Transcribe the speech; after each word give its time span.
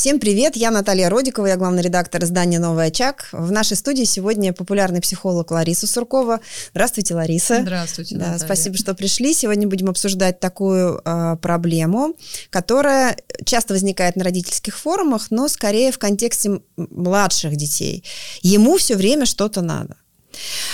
Всем 0.00 0.18
привет, 0.18 0.56
я 0.56 0.70
Наталья 0.70 1.10
Родикова, 1.10 1.44
я 1.44 1.58
главный 1.58 1.82
редактор 1.82 2.24
издания 2.24 2.58
«Новый 2.58 2.86
очаг». 2.86 3.28
В 3.32 3.52
нашей 3.52 3.76
студии 3.76 4.04
сегодня 4.04 4.54
популярный 4.54 5.02
психолог 5.02 5.50
Лариса 5.50 5.86
Суркова. 5.86 6.40
Здравствуйте, 6.70 7.14
Лариса. 7.14 7.60
Здравствуйте, 7.60 8.16
да, 8.16 8.38
Спасибо, 8.38 8.78
что 8.78 8.94
пришли. 8.94 9.34
Сегодня 9.34 9.68
будем 9.68 9.90
обсуждать 9.90 10.40
такую 10.40 11.02
э, 11.04 11.36
проблему, 11.42 12.14
которая 12.48 13.18
часто 13.44 13.74
возникает 13.74 14.16
на 14.16 14.24
родительских 14.24 14.78
форумах, 14.78 15.30
но 15.30 15.48
скорее 15.48 15.92
в 15.92 15.98
контексте 15.98 16.62
младших 16.78 17.54
детей. 17.56 18.02
Ему 18.40 18.78
все 18.78 18.96
время 18.96 19.26
что-то 19.26 19.60
надо. 19.60 19.96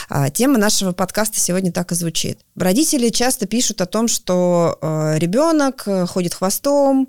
А, 0.09 0.31
тема 0.31 0.59
нашего 0.59 0.93
подкаста 0.93 1.39
сегодня 1.39 1.73
так 1.73 1.93
и 1.93 1.95
звучит. 1.95 2.39
Родители 2.57 3.09
часто 3.09 3.47
пишут 3.47 3.81
о 3.81 3.87
том, 3.87 4.09
что 4.09 4.79
э, 4.81 5.19
ребенок 5.19 5.83
э, 5.87 6.07
ходит 6.07 6.35
хвостом, 6.35 7.09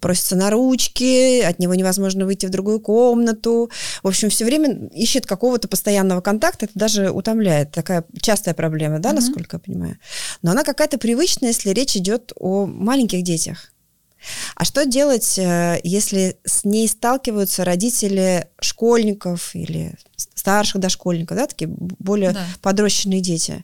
просится 0.00 0.36
на 0.36 0.50
ручки, 0.50 1.40
от 1.40 1.58
него 1.58 1.74
невозможно 1.74 2.24
выйти 2.24 2.46
в 2.46 2.50
другую 2.50 2.80
комнату. 2.80 3.70
В 4.02 4.08
общем, 4.08 4.30
все 4.30 4.44
время 4.44 4.88
ищет 4.88 5.26
какого-то 5.26 5.68
постоянного 5.68 6.20
контакта. 6.20 6.66
Это 6.66 6.78
даже 6.78 7.10
утомляет. 7.10 7.72
Такая 7.72 8.04
частая 8.20 8.54
проблема, 8.54 8.98
да, 8.98 9.10
mm-hmm. 9.10 9.14
насколько 9.14 9.56
я 9.56 9.60
понимаю. 9.60 9.98
Но 10.42 10.52
она 10.52 10.64
какая-то 10.64 10.98
привычная, 10.98 11.50
если 11.50 11.70
речь 11.70 11.96
идет 11.96 12.32
о 12.36 12.66
маленьких 12.66 13.22
детях. 13.22 13.72
А 14.54 14.64
что 14.64 14.84
делать, 14.84 15.38
э, 15.38 15.80
если 15.82 16.36
с 16.44 16.64
ней 16.64 16.88
сталкиваются 16.88 17.64
родители 17.64 18.48
школьников 18.60 19.54
или 19.54 19.94
старших 20.40 20.80
дошкольников, 20.80 21.36
да, 21.36 21.46
такие 21.46 21.68
более 21.70 22.32
да. 22.32 22.44
подрощенные 22.62 23.20
дети? 23.20 23.62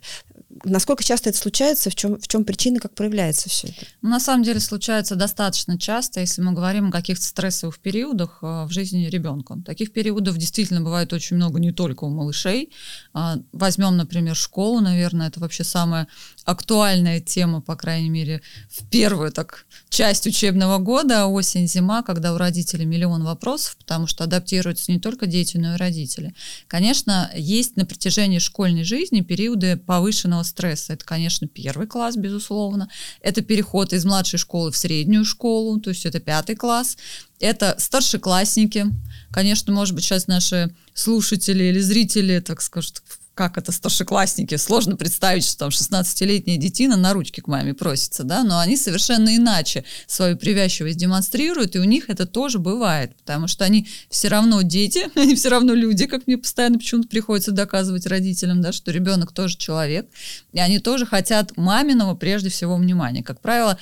Насколько 0.69 1.05
часто 1.05 1.31
это 1.31 1.39
случается, 1.39 1.91
в 1.91 1.95
чем, 1.95 2.19
в 2.19 2.27
чем 2.27 2.45
причина, 2.45 2.81
как 2.81 2.93
проявляется 2.93 3.49
все 3.49 3.69
это? 3.69 3.87
Ну, 4.03 4.11
на 4.11 4.19
самом 4.19 4.43
деле 4.43 4.59
случается 4.59 5.15
достаточно 5.15 5.79
часто, 5.79 6.19
если 6.19 6.43
мы 6.43 6.53
говорим 6.53 6.89
о 6.89 6.91
каких-то 6.91 7.25
стрессовых 7.25 7.79
периодах 7.79 8.41
э, 8.43 8.65
в 8.65 8.71
жизни 8.71 9.07
ребенка. 9.07 9.57
Таких 9.65 9.93
периодов 9.93 10.37
действительно 10.37 10.81
бывает 10.81 11.13
очень 11.13 11.37
много 11.37 11.61
не 11.61 11.71
только 11.71 12.03
у 12.03 12.11
малышей. 12.11 12.73
А, 13.13 13.37
возьмем, 13.53 13.97
например, 13.97 14.35
школу, 14.35 14.81
наверное, 14.81 15.29
это 15.29 15.39
вообще 15.39 15.63
самая 15.63 16.09
актуальная 16.45 17.21
тема, 17.21 17.61
по 17.61 17.77
крайней 17.77 18.11
мере, 18.11 18.43
в 18.69 18.89
первую 18.89 19.31
так 19.31 19.67
часть 19.89 20.27
учебного 20.27 20.79
года, 20.79 21.27
осень-зима, 21.27 22.03
когда 22.03 22.35
у 22.35 22.39
родителей 22.39 22.87
миллион 22.87 23.23
вопросов, 23.23 23.77
потому 23.77 24.09
что 24.09 24.25
адаптируются 24.25 24.91
не 24.91 24.99
только 24.99 25.27
дети, 25.27 25.59
но 25.59 25.75
и 25.75 25.77
родители. 25.77 26.35
Конечно, 26.67 27.31
есть 27.37 27.77
на 27.77 27.87
протяжении 27.87 28.41
школьной 28.41 28.83
жизни 28.83 29.21
периоды 29.21 29.77
повышенного 29.77 30.43
стресса. 30.43 30.56
Это, 30.65 31.05
конечно, 31.05 31.47
первый 31.47 31.87
класс, 31.87 32.17
безусловно. 32.17 32.89
Это 33.21 33.43
переход 33.43 33.93
из 33.93 34.05
младшей 34.05 34.39
школы 34.39 34.73
в 34.73 34.77
среднюю 34.77 35.25
школу, 35.25 35.79
то 35.81 35.91
есть 35.91 36.07
это 36.07 36.21
пятый 36.21 36.57
класс. 36.57 36.97
Это 37.41 37.77
старшеклассники. 37.79 38.87
Конечно, 39.31 39.73
может 39.73 39.95
быть, 39.95 40.05
сейчас 40.05 40.27
наши 40.27 40.75
слушатели 40.95 41.65
или 41.65 41.81
зрители, 41.81 42.41
так 42.41 42.63
скажут, 42.63 43.03
как 43.37 43.59
это 43.59 43.71
старшеклассники, 43.71 44.57
сложно 44.57 44.97
представить, 44.97 45.45
что 45.45 45.59
там 45.59 45.69
16-летняя 45.69 46.57
детина 46.57 46.97
на 46.97 47.13
ручки 47.13 47.41
к 47.41 47.49
маме 47.49 47.75
просится, 47.75 48.25
да, 48.25 48.43
но 48.43 48.59
они 48.59 48.79
совершенно 48.79 49.37
иначе 49.37 49.85
свою 50.07 50.39
привязчивость 50.39 50.97
демонстрируют, 50.97 51.77
и 51.77 51.79
у 51.79 51.85
них 51.85 52.09
это 52.09 52.27
тоже 52.27 52.59
бывает, 52.59 53.15
потому 53.15 53.47
что 53.47 53.67
они 53.67 53.87
все 54.09 54.29
равно 54.29 54.63
дети, 54.63 55.11
они 55.19 55.35
все 55.35 55.51
равно 55.51 55.75
люди, 55.75 56.07
как 56.07 56.27
мне 56.27 56.39
постоянно 56.39 56.79
почему-то 56.79 57.09
приходится 57.09 57.53
доказывать 57.53 58.07
родителям, 58.07 58.63
да, 58.63 58.73
что 58.73 58.91
ребенок 58.91 59.33
тоже 59.33 59.59
человек, 59.59 60.09
и 60.53 60.59
они 60.59 60.79
тоже 60.79 61.05
хотят 61.05 61.55
маминого 61.59 62.15
прежде 62.15 62.49
всего 62.49 62.77
внимания. 62.77 63.23
Как 63.23 63.43
правило, 63.43 63.79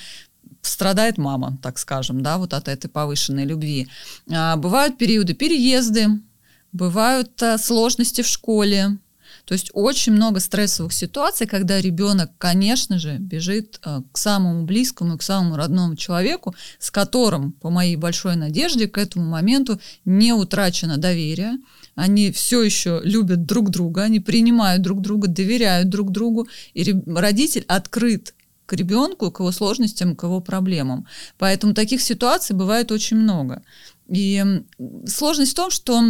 страдает 0.63 1.17
мама, 1.17 1.57
так 1.63 1.79
скажем, 1.79 2.21
да, 2.21 2.37
вот 2.37 2.53
от 2.53 2.67
этой 2.67 2.89
повышенной 2.89 3.45
любви. 3.45 3.87
А, 4.29 4.57
бывают 4.57 4.97
периоды 4.97 5.33
переезды, 5.33 6.07
бывают 6.73 7.41
а, 7.41 7.57
сложности 7.57 8.21
в 8.21 8.27
школе, 8.27 8.97
то 9.45 9.53
есть 9.53 9.69
очень 9.73 10.13
много 10.13 10.39
стрессовых 10.39 10.91
ситуаций, 10.91 11.47
когда 11.47 11.79
ребенок, 11.79 12.31
конечно 12.37 12.99
же, 12.99 13.17
бежит 13.17 13.79
э, 13.85 14.01
к 14.11 14.17
самому 14.17 14.65
близкому, 14.65 15.17
к 15.17 15.23
самому 15.23 15.55
родному 15.55 15.95
человеку, 15.95 16.55
с 16.79 16.89
которым, 16.89 17.51
по 17.51 17.69
моей 17.69 17.95
большой 17.95 18.35
надежде, 18.35 18.87
к 18.87 18.97
этому 18.97 19.25
моменту 19.25 19.79
не 20.03 20.33
утрачено 20.33 20.97
доверие. 20.97 21.59
Они 21.93 22.31
все 22.31 22.63
еще 22.63 23.01
любят 23.03 23.45
друг 23.45 23.69
друга, 23.69 24.03
они 24.03 24.19
принимают 24.19 24.81
друг 24.81 25.01
друга, 25.01 25.27
доверяют 25.27 25.89
друг 25.89 26.11
другу, 26.11 26.47
и 26.73 26.95
родитель 27.05 27.65
открыт 27.67 28.33
к 28.65 28.73
ребенку, 28.73 29.31
к 29.31 29.39
его 29.39 29.51
сложностям, 29.51 30.15
к 30.15 30.23
его 30.23 30.41
проблемам. 30.41 31.05
Поэтому 31.37 31.75
таких 31.75 32.01
ситуаций 32.01 32.55
бывает 32.55 32.91
очень 32.91 33.17
много. 33.17 33.61
И 34.07 34.43
сложность 35.07 35.51
в 35.51 35.55
том, 35.55 35.69
что 35.69 36.01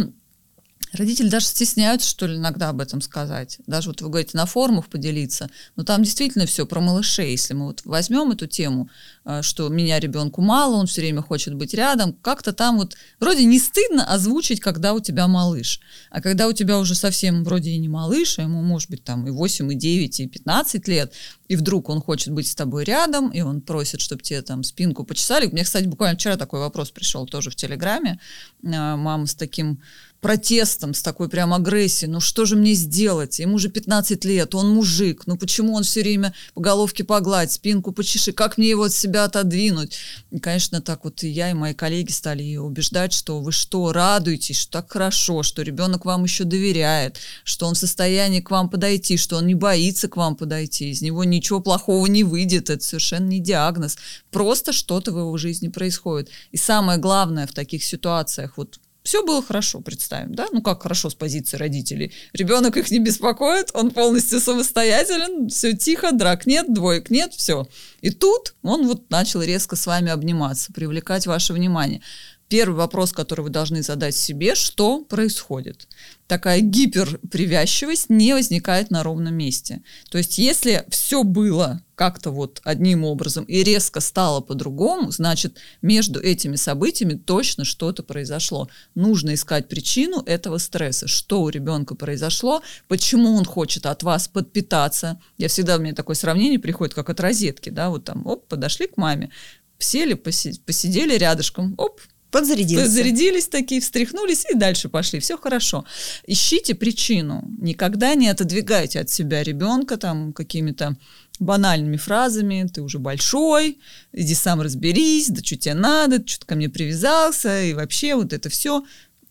Родители 0.92 1.28
даже 1.28 1.46
стесняются, 1.46 2.08
что 2.08 2.26
ли, 2.26 2.36
иногда 2.36 2.68
об 2.68 2.80
этом 2.80 3.00
сказать. 3.00 3.58
Даже 3.66 3.88
вот 3.88 4.00
вы 4.02 4.08
говорите, 4.08 4.36
на 4.36 4.46
форумах 4.46 4.86
поделиться. 4.88 5.50
Но 5.74 5.84
там 5.84 6.02
действительно 6.02 6.46
все 6.46 6.64
про 6.64 6.80
малышей. 6.80 7.32
Если 7.32 7.54
мы 7.54 7.66
вот 7.66 7.82
возьмем 7.84 8.30
эту 8.30 8.46
тему, 8.46 8.88
э, 9.24 9.42
что 9.42 9.68
меня 9.68 9.98
ребенку 9.98 10.40
мало, 10.42 10.76
он 10.76 10.86
все 10.86 11.00
время 11.00 11.22
хочет 11.22 11.54
быть 11.54 11.74
рядом, 11.74 12.12
как-то 12.12 12.52
там 12.52 12.78
вот 12.78 12.96
вроде 13.18 13.44
не 13.44 13.58
стыдно 13.58 14.04
озвучить, 14.04 14.60
когда 14.60 14.94
у 14.94 15.00
тебя 15.00 15.26
малыш. 15.26 15.80
А 16.10 16.22
когда 16.22 16.46
у 16.46 16.52
тебя 16.52 16.78
уже 16.78 16.94
совсем 16.94 17.42
вроде 17.44 17.70
и 17.70 17.78
не 17.78 17.88
малыш, 17.88 18.38
а 18.38 18.42
ему 18.42 18.62
может 18.62 18.88
быть 18.88 19.02
там 19.02 19.26
и 19.26 19.30
8, 19.30 19.72
и 19.72 19.74
9, 19.74 20.20
и 20.20 20.26
15 20.28 20.88
лет, 20.88 21.12
и 21.48 21.56
вдруг 21.56 21.88
он 21.88 22.00
хочет 22.00 22.32
быть 22.32 22.48
с 22.48 22.54
тобой 22.54 22.84
рядом, 22.84 23.30
и 23.30 23.40
он 23.40 23.60
просит, 23.60 24.00
чтобы 24.00 24.22
тебе 24.22 24.40
там 24.42 24.62
спинку 24.62 25.04
почесали. 25.04 25.46
Мне, 25.46 25.64
кстати, 25.64 25.86
буквально 25.86 26.16
вчера 26.16 26.36
такой 26.36 26.60
вопрос 26.60 26.90
пришел 26.90 27.26
тоже 27.26 27.50
в 27.50 27.56
Телеграме. 27.56 28.20
Э, 28.62 28.96
мама 28.96 29.26
с 29.26 29.34
таким 29.34 29.80
протестом, 30.20 30.94
с 30.94 31.02
такой 31.02 31.28
прям 31.28 31.52
агрессией. 31.52 32.10
Ну 32.10 32.20
что 32.20 32.44
же 32.44 32.56
мне 32.56 32.74
сделать? 32.74 33.38
Ему 33.38 33.56
уже 33.56 33.68
15 33.68 34.24
лет, 34.24 34.54
он 34.54 34.70
мужик. 34.70 35.22
Ну 35.26 35.36
почему 35.36 35.74
он 35.74 35.84
все 35.84 36.00
время 36.00 36.34
по 36.54 36.60
головке 36.60 37.04
погладь, 37.04 37.52
спинку 37.52 37.92
почеши? 37.92 38.32
Как 38.32 38.58
мне 38.58 38.68
его 38.70 38.84
от 38.84 38.92
себя 38.92 39.24
отодвинуть? 39.24 39.96
И, 40.30 40.38
конечно, 40.38 40.80
так 40.80 41.04
вот 41.04 41.22
и 41.22 41.28
я, 41.28 41.50
и 41.50 41.54
мои 41.54 41.74
коллеги 41.74 42.10
стали 42.10 42.42
ее 42.42 42.60
убеждать, 42.60 43.12
что 43.12 43.40
вы 43.40 43.52
что, 43.52 43.92
радуетесь, 43.92 44.58
что 44.58 44.72
так 44.72 44.90
хорошо, 44.90 45.42
что 45.42 45.62
ребенок 45.62 46.04
вам 46.04 46.24
еще 46.24 46.44
доверяет, 46.44 47.18
что 47.44 47.66
он 47.66 47.74
в 47.74 47.78
состоянии 47.78 48.40
к 48.40 48.50
вам 48.50 48.68
подойти, 48.68 49.16
что 49.16 49.36
он 49.36 49.46
не 49.46 49.54
боится 49.54 50.08
к 50.08 50.16
вам 50.16 50.36
подойти, 50.36 50.90
из 50.90 51.02
него 51.02 51.24
ничего 51.24 51.60
плохого 51.60 52.06
не 52.06 52.24
выйдет, 52.24 52.70
это 52.70 52.82
совершенно 52.82 53.26
не 53.26 53.40
диагноз. 53.40 53.96
Просто 54.30 54.72
что-то 54.72 55.12
в 55.12 55.18
его 55.18 55.36
жизни 55.36 55.68
происходит. 55.68 56.30
И 56.52 56.56
самое 56.56 56.98
главное 56.98 57.46
в 57.46 57.52
таких 57.52 57.84
ситуациях, 57.84 58.54
вот 58.56 58.78
все 59.06 59.24
было 59.24 59.40
хорошо, 59.40 59.80
представим, 59.80 60.34
да? 60.34 60.48
Ну 60.50 60.60
как 60.60 60.82
хорошо 60.82 61.10
с 61.10 61.14
позиции 61.14 61.56
родителей. 61.56 62.12
Ребенок 62.32 62.76
их 62.76 62.90
не 62.90 62.98
беспокоит, 62.98 63.70
он 63.72 63.92
полностью 63.92 64.40
самостоятелен, 64.40 65.48
все 65.48 65.74
тихо, 65.74 66.10
драк 66.10 66.44
нет, 66.46 66.74
двоек 66.74 67.08
нет, 67.08 67.32
все. 67.32 67.68
И 68.00 68.10
тут 68.10 68.56
он 68.62 68.86
вот 68.88 69.08
начал 69.08 69.42
резко 69.42 69.76
с 69.76 69.86
вами 69.86 70.10
обниматься, 70.10 70.72
привлекать 70.72 71.26
ваше 71.26 71.52
внимание 71.52 72.02
первый 72.48 72.76
вопрос, 72.76 73.12
который 73.12 73.42
вы 73.42 73.50
должны 73.50 73.82
задать 73.82 74.16
себе, 74.16 74.54
что 74.54 75.04
происходит. 75.04 75.88
Такая 76.26 76.60
гиперпривязчивость 76.60 78.10
не 78.10 78.32
возникает 78.34 78.90
на 78.90 79.02
ровном 79.02 79.34
месте. 79.34 79.82
То 80.10 80.18
есть 80.18 80.38
если 80.38 80.84
все 80.88 81.22
было 81.22 81.82
как-то 81.94 82.30
вот 82.30 82.60
одним 82.64 83.04
образом 83.04 83.44
и 83.44 83.62
резко 83.62 84.00
стало 84.00 84.40
по-другому, 84.40 85.10
значит 85.12 85.58
между 85.82 86.20
этими 86.20 86.56
событиями 86.56 87.14
точно 87.14 87.64
что-то 87.64 88.02
произошло. 88.02 88.68
Нужно 88.94 89.34
искать 89.34 89.68
причину 89.68 90.20
этого 90.20 90.58
стресса. 90.58 91.08
Что 91.08 91.42
у 91.42 91.48
ребенка 91.48 91.94
произошло, 91.94 92.62
почему 92.88 93.34
он 93.34 93.44
хочет 93.44 93.86
от 93.86 94.02
вас 94.02 94.28
подпитаться. 94.28 95.20
Я 95.38 95.48
всегда, 95.48 95.76
у 95.76 95.80
меня 95.80 95.94
такое 95.94 96.16
сравнение 96.16 96.58
приходит, 96.58 96.94
как 96.94 97.08
от 97.08 97.20
розетки, 97.20 97.70
да, 97.70 97.88
вот 97.88 98.04
там, 98.04 98.26
оп, 98.26 98.46
подошли 98.46 98.88
к 98.88 98.96
маме, 98.96 99.30
сели, 99.78 100.14
посидели 100.14 101.16
рядышком, 101.16 101.74
оп, 101.78 102.00
Подзарядились. 102.30 102.82
Подзарядились 102.82 103.48
такие, 103.48 103.80
встряхнулись 103.80 104.44
и 104.50 104.54
дальше 104.54 104.88
пошли. 104.88 105.20
Все 105.20 105.38
хорошо. 105.38 105.84
Ищите 106.26 106.74
причину. 106.74 107.44
Никогда 107.58 108.14
не 108.14 108.28
отодвигайте 108.28 109.00
от 109.00 109.10
себя 109.10 109.42
ребенка 109.42 109.96
там 109.96 110.32
какими-то 110.32 110.96
банальными 111.38 111.96
фразами. 111.96 112.68
Ты 112.72 112.82
уже 112.82 112.98
большой, 112.98 113.78
иди 114.12 114.34
сам 114.34 114.60
разберись, 114.60 115.28
да 115.28 115.42
что 115.42 115.56
тебе 115.56 115.74
надо, 115.74 116.26
что-то 116.26 116.46
ко 116.46 116.54
мне 116.56 116.68
привязался, 116.68 117.62
и 117.62 117.74
вообще 117.74 118.14
вот 118.14 118.32
это 118.32 118.48
все. 118.48 118.84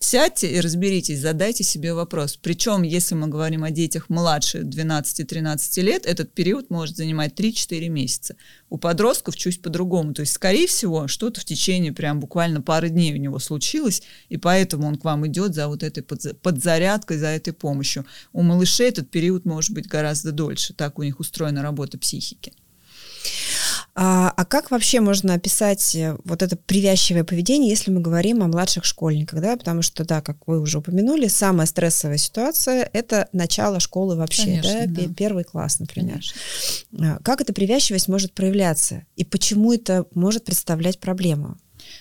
Сядьте 0.08 0.52
и 0.52 0.60
разберитесь, 0.60 1.20
задайте 1.20 1.64
себе 1.64 1.96
вопрос. 1.96 2.38
Причем, 2.40 2.84
если 2.84 3.16
мы 3.16 3.26
говорим 3.26 3.64
о 3.64 3.72
детях 3.72 4.08
младше 4.08 4.60
12-13 4.60 5.82
лет, 5.82 6.06
этот 6.06 6.32
период 6.32 6.70
может 6.70 6.96
занимать 6.96 7.34
3-4 7.34 7.90
месяца. 7.90 8.36
У 8.70 8.78
подростков 8.78 9.36
чуть 9.36 9.64
по-другому. 9.64 10.14
То 10.14 10.20
есть, 10.20 10.34
скорее 10.34 10.68
всего, 10.68 11.08
что-то 11.08 11.42
в 11.42 11.46
течение 11.46 11.92
прям 11.92 12.20
буквально 12.20 12.62
пары 12.62 12.90
дней 12.90 13.16
у 13.16 13.18
него 13.18 13.40
случилось, 13.40 14.04
и 14.30 14.38
поэтому 14.38 14.88
он 14.88 14.98
к 14.98 15.06
вам 15.06 15.26
идет 15.26 15.56
за 15.56 15.68
вот 15.68 15.82
этой 15.82 16.04
подзарядкой, 16.04 17.18
за 17.18 17.30
этой 17.30 17.54
помощью. 17.54 18.06
У 18.32 18.44
малышей 18.44 18.90
этот 18.90 19.10
период 19.10 19.46
может 19.46 19.72
быть 19.72 19.88
гораздо 19.88 20.32
дольше. 20.32 20.76
Так 20.76 21.00
у 21.00 21.04
них 21.04 21.20
устроена 21.20 21.64
работа 21.64 21.98
психики. 21.98 22.54
А, 23.98 24.34
а 24.36 24.44
как 24.44 24.72
вообще 24.72 25.00
можно 25.00 25.36
описать 25.36 25.96
э, 25.96 26.18
вот 26.26 26.44
это 26.44 26.58
привязчивое 26.58 27.24
поведение, 27.24 27.70
если 27.70 27.92
мы 27.92 28.02
говорим 28.02 28.44
о 28.44 28.48
младших 28.48 28.84
школьниках, 28.84 29.40
да? 29.40 29.56
Потому 29.56 29.82
что, 29.82 30.04
да, 30.04 30.22
как 30.22 30.48
вы 30.48 30.60
уже 30.60 30.80
упомянули, 30.80 31.30
самая 31.30 31.66
стрессовая 31.66 32.18
ситуация– 32.18 32.90
это 32.94 33.30
начало 33.32 33.80
школы 33.80 34.18
вообще, 34.18 34.44
Конечно, 34.44 34.88
да? 34.88 35.04
да. 35.08 35.14
Первый 35.14 35.46
класс, 35.46 35.80
например. 35.80 36.20
Конечно. 36.92 37.16
А, 37.16 37.20
Как 37.24 37.40
эта 37.40 37.54
привязчивость 37.54 38.10
может 38.10 38.34
проявляться? 38.34 39.06
И 39.16 39.24
почему 39.24 39.74
это 39.74 40.06
может 40.14 40.44
представлять 40.44 41.00
проблему? 41.00 41.58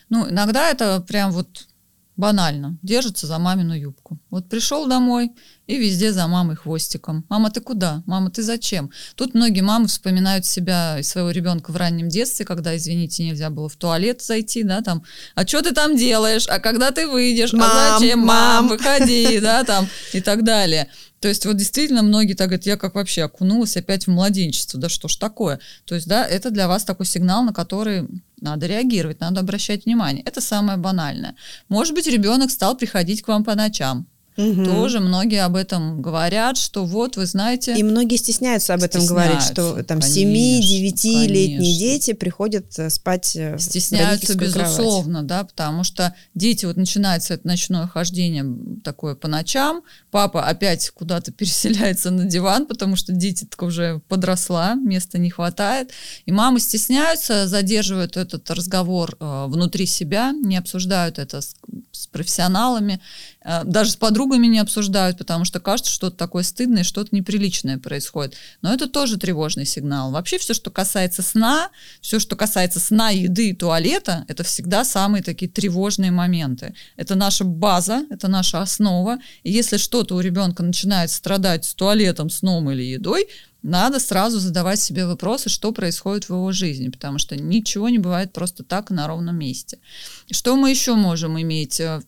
Ну, 0.08 0.29
иногда 0.29 0.70
это 0.70 1.00
прям 1.00 1.31
вот 1.31 1.69
банально. 2.16 2.78
Держится 2.82 3.26
за 3.26 3.38
мамину 3.38 3.75
юбку. 3.75 4.19
Вот 4.31 4.49
пришел 4.49 4.87
домой 4.87 5.32
и 5.66 5.76
везде 5.78 6.12
за 6.12 6.26
мамой 6.28 6.56
хвостиком. 6.56 7.25
Мама, 7.28 7.50
ты 7.50 7.61
куда? 7.61 8.02
Мама, 8.06 8.31
ты 8.31 8.43
зачем? 8.43 8.90
Тут 9.16 9.34
многие 9.34 9.62
мамы 9.62 9.88
вспоминают 9.88 10.46
себя 10.46 10.99
и 10.99 11.02
своего 11.02 11.31
ребенка 11.31 11.72
в 11.72 11.76
раннем 11.76 12.08
детстве, 12.08 12.44
когда, 12.44 12.76
извините, 12.76 13.25
нельзя 13.25 13.50
было 13.50 13.69
в 13.69 13.76
туалет 13.76 14.22
зайти, 14.22 14.62
да, 14.62 14.82
там, 14.82 15.02
а 15.34 15.46
что 15.46 15.62
ты 15.62 15.72
там 15.72 15.96
делаешь? 15.96 16.46
А 16.49 16.58
когда 16.61 16.90
ты 16.90 17.08
выйдешь? 17.08 17.52
Мам, 17.52 17.70
а 17.72 17.99
зачем? 17.99 18.20
мам. 18.20 18.66
Мам, 18.66 18.69
выходи, 18.69 19.40
да, 19.40 19.64
там, 19.64 19.88
и 20.12 20.20
так 20.20 20.44
далее. 20.44 20.88
То 21.25 21.29
есть 21.29 21.47
вот 21.47 21.56
действительно 21.56 22.03
многие 22.03 22.35
так 22.35 22.49
говорят, 22.49 22.67
я 22.67 22.76
как 22.76 22.97
вообще 22.97 23.23
окунулась 23.23 23.79
опять 23.79 24.06
в 24.06 24.11
младенчество, 24.11 24.79
да 24.79 24.91
что 24.91 25.09
ж 25.09 25.17
такое? 25.17 25.59
То 25.87 25.94
есть, 25.94 26.06
да, 26.06 26.26
это 26.26 26.50
для 26.50 26.69
вас 26.69 26.85
такой 26.85 27.06
сигнал, 27.06 27.43
на 27.43 27.55
который 27.55 28.06
надо 28.43 28.67
реагировать, 28.67 29.21
надо 29.21 29.41
обращать 29.41 29.87
внимание. 29.87 30.23
Это 30.26 30.43
самое 30.43 30.76
банальное. 30.76 31.35
Может 31.71 31.94
быть, 31.94 32.06
ребенок 32.09 32.50
стал 32.50 32.76
приходить 32.76 33.23
к 33.23 33.29
вам 33.29 33.43
по 33.43 33.55
ночам. 33.55 34.06
Мгм. 34.36 34.64
Тоже 34.64 34.98
многие 34.98 35.44
об 35.44 35.54
этом 35.54 36.02
говорят, 36.02 36.56
что 36.56 36.84
вот, 36.84 37.16
вы 37.16 37.26
знаете, 37.26 37.76
И 37.76 37.82
многие 37.82 38.16
стесняются 38.16 38.75
об 38.75 38.82
этом 38.82 39.06
говорить, 39.06 39.42
что 39.42 39.82
там 39.84 40.00
конечно, 40.00 40.20
7-9-летние 40.20 41.58
конечно. 41.58 41.78
дети 41.78 42.12
приходят 42.14 42.78
э, 42.78 42.90
спать 42.90 43.36
э, 43.36 43.56
стесняются, 43.58 44.12
родительскую 44.12 44.52
кровать. 44.52 44.70
безусловно, 44.70 45.22
да, 45.22 45.44
потому 45.44 45.84
что 45.84 46.14
дети, 46.34 46.66
вот 46.66 46.76
начинается 46.76 47.34
это 47.34 47.46
ночное 47.46 47.86
хождение 47.86 48.44
такое 48.82 49.14
по 49.14 49.28
ночам, 49.28 49.82
папа 50.10 50.46
опять 50.46 50.90
куда-то 50.90 51.30
переселяется 51.32 52.10
на 52.10 52.25
диван, 52.25 52.66
потому 52.66 52.96
что 52.96 53.12
дети 53.12 53.46
уже 53.60 54.00
подросла, 54.08 54.75
места 54.75 55.19
не 55.19 55.30
хватает, 55.30 55.92
и 56.26 56.32
мамы 56.32 56.58
стесняются, 56.58 57.46
задерживают 57.46 58.16
этот 58.16 58.50
разговор 58.50 59.16
э, 59.20 59.46
внутри 59.46 59.87
себя, 59.87 60.32
не 60.32 60.56
обсуждают 60.56 61.19
это 61.20 61.40
с, 61.40 61.54
с 62.04 62.06
профессионалами, 62.06 63.00
э, 63.42 63.64
даже 63.64 63.90
с 63.90 63.96
подругами 63.96 64.46
не 64.46 64.58
обсуждают, 64.58 65.18
потому 65.18 65.44
что 65.44 65.60
кажется, 65.60 65.90
что-то 65.90 66.16
такое 66.16 66.42
стыдное, 66.42 66.84
что-то 66.84 67.14
неприличное 67.14 67.78
происходит. 67.78 68.34
Но 68.62 68.72
это 68.72 68.88
тоже 68.88 69.18
тревожный 69.18 69.66
сигнал. 69.66 70.10
Вообще 70.10 70.38
все, 70.38 70.54
что 70.54 70.70
касается 70.70 71.22
сна, 71.22 71.70
все, 72.00 72.18
что 72.18 72.36
касается 72.36 72.78
сна, 72.80 73.10
еды 73.10 73.50
и 73.50 73.54
туалета, 73.54 74.24
это 74.28 74.44
всегда 74.44 74.84
самые 74.84 75.22
такие 75.22 75.50
тревожные 75.50 76.10
моменты. 76.10 76.74
Это 76.96 77.14
наша 77.14 77.44
база, 77.44 78.04
это 78.10 78.28
наша 78.28 78.60
основа. 78.60 79.18
И 79.42 79.50
если 79.50 79.78
что-то 79.78 80.14
у 80.14 80.20
ребенка 80.20 80.62
начинает 80.62 81.10
страдать 81.10 81.64
с 81.64 81.74
туалетом, 81.74 82.30
сном 82.30 82.70
или 82.70 82.82
едой, 82.82 83.28
надо 83.64 83.99
сразу 83.99 84.38
задавать 84.38 84.78
себе 84.78 85.06
вопросы, 85.06 85.49
что 85.49 85.72
происходит 85.72 86.25
в 86.25 86.34
его 86.34 86.52
жизни, 86.52 86.90
потому 86.90 87.19
что 87.19 87.34
ничего 87.34 87.88
не 87.88 87.99
бывает 87.99 88.32
просто 88.32 88.62
так 88.62 88.90
на 88.90 89.06
ровном 89.08 89.38
месте. 89.38 89.78
Что 90.31 90.55
мы 90.56 90.70
еще 90.70 90.94
можем 90.94 91.40
иметь? 91.40 91.81
Э, 91.81 92.02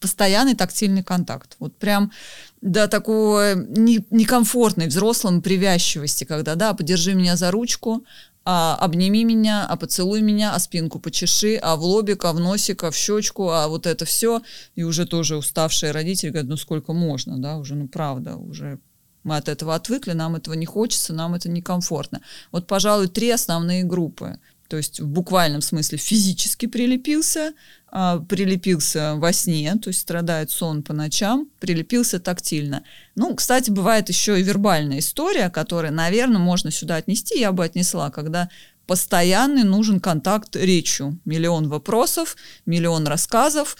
Постоянный 0.00 0.54
тактильный 0.54 1.02
контакт. 1.02 1.56
Вот 1.60 1.76
прям 1.78 2.12
до 2.60 2.88
такого 2.88 3.54
не- 3.54 4.04
некомфортной 4.10 4.88
взрослым 4.88 5.40
привязчивости, 5.40 6.24
когда, 6.24 6.56
да, 6.56 6.74
подержи 6.74 7.14
меня 7.14 7.36
за 7.36 7.50
ручку, 7.50 8.04
а 8.44 8.76
обними 8.76 9.24
меня, 9.24 9.66
а 9.66 9.76
поцелуй 9.76 10.20
меня, 10.20 10.54
а 10.54 10.58
спинку 10.58 10.98
почеши, 10.98 11.56
а 11.56 11.76
в 11.76 11.82
лобик, 11.82 12.24
а 12.26 12.32
в 12.32 12.40
носик, 12.40 12.84
а 12.84 12.90
в 12.90 12.96
щечку, 12.96 13.48
а 13.48 13.68
вот 13.68 13.86
это 13.86 14.04
все. 14.04 14.42
И 14.74 14.82
уже 14.82 15.06
тоже 15.06 15.36
уставшие 15.36 15.92
родители 15.92 16.30
говорят, 16.30 16.50
ну 16.50 16.56
сколько 16.58 16.92
можно, 16.92 17.38
да, 17.38 17.56
уже, 17.56 17.74
ну 17.74 17.88
правда, 17.88 18.36
уже 18.36 18.78
мы 19.24 19.36
от 19.36 19.48
этого 19.48 19.74
отвыкли, 19.74 20.12
нам 20.12 20.36
этого 20.36 20.54
не 20.54 20.66
хочется, 20.66 21.12
нам 21.12 21.34
это 21.34 21.48
некомфортно. 21.48 22.20
Вот, 22.52 22.66
пожалуй, 22.66 23.08
три 23.08 23.30
основные 23.30 23.82
группы. 23.82 24.38
То 24.68 24.78
есть 24.78 25.00
в 25.00 25.06
буквальном 25.06 25.60
смысле 25.60 25.98
физически 25.98 26.66
прилепился, 26.66 27.52
а, 27.88 28.18
прилепился 28.18 29.14
во 29.16 29.32
сне, 29.32 29.74
то 29.76 29.88
есть 29.88 30.00
страдает 30.00 30.50
сон 30.50 30.82
по 30.82 30.92
ночам, 30.92 31.48
прилепился 31.60 32.18
тактильно. 32.18 32.82
Ну, 33.14 33.34
кстати, 33.34 33.70
бывает 33.70 34.08
еще 34.08 34.40
и 34.40 34.42
вербальная 34.42 34.98
история, 35.00 35.50
которая, 35.50 35.92
наверное, 35.92 36.38
можно 36.38 36.70
сюда 36.70 36.96
отнести, 36.96 37.38
я 37.38 37.52
бы 37.52 37.64
отнесла, 37.64 38.10
когда 38.10 38.48
постоянный 38.86 39.64
нужен 39.64 40.00
контакт 40.00 40.56
речью. 40.56 41.18
Миллион 41.24 41.68
вопросов, 41.68 42.36
миллион 42.66 43.06
рассказов. 43.06 43.76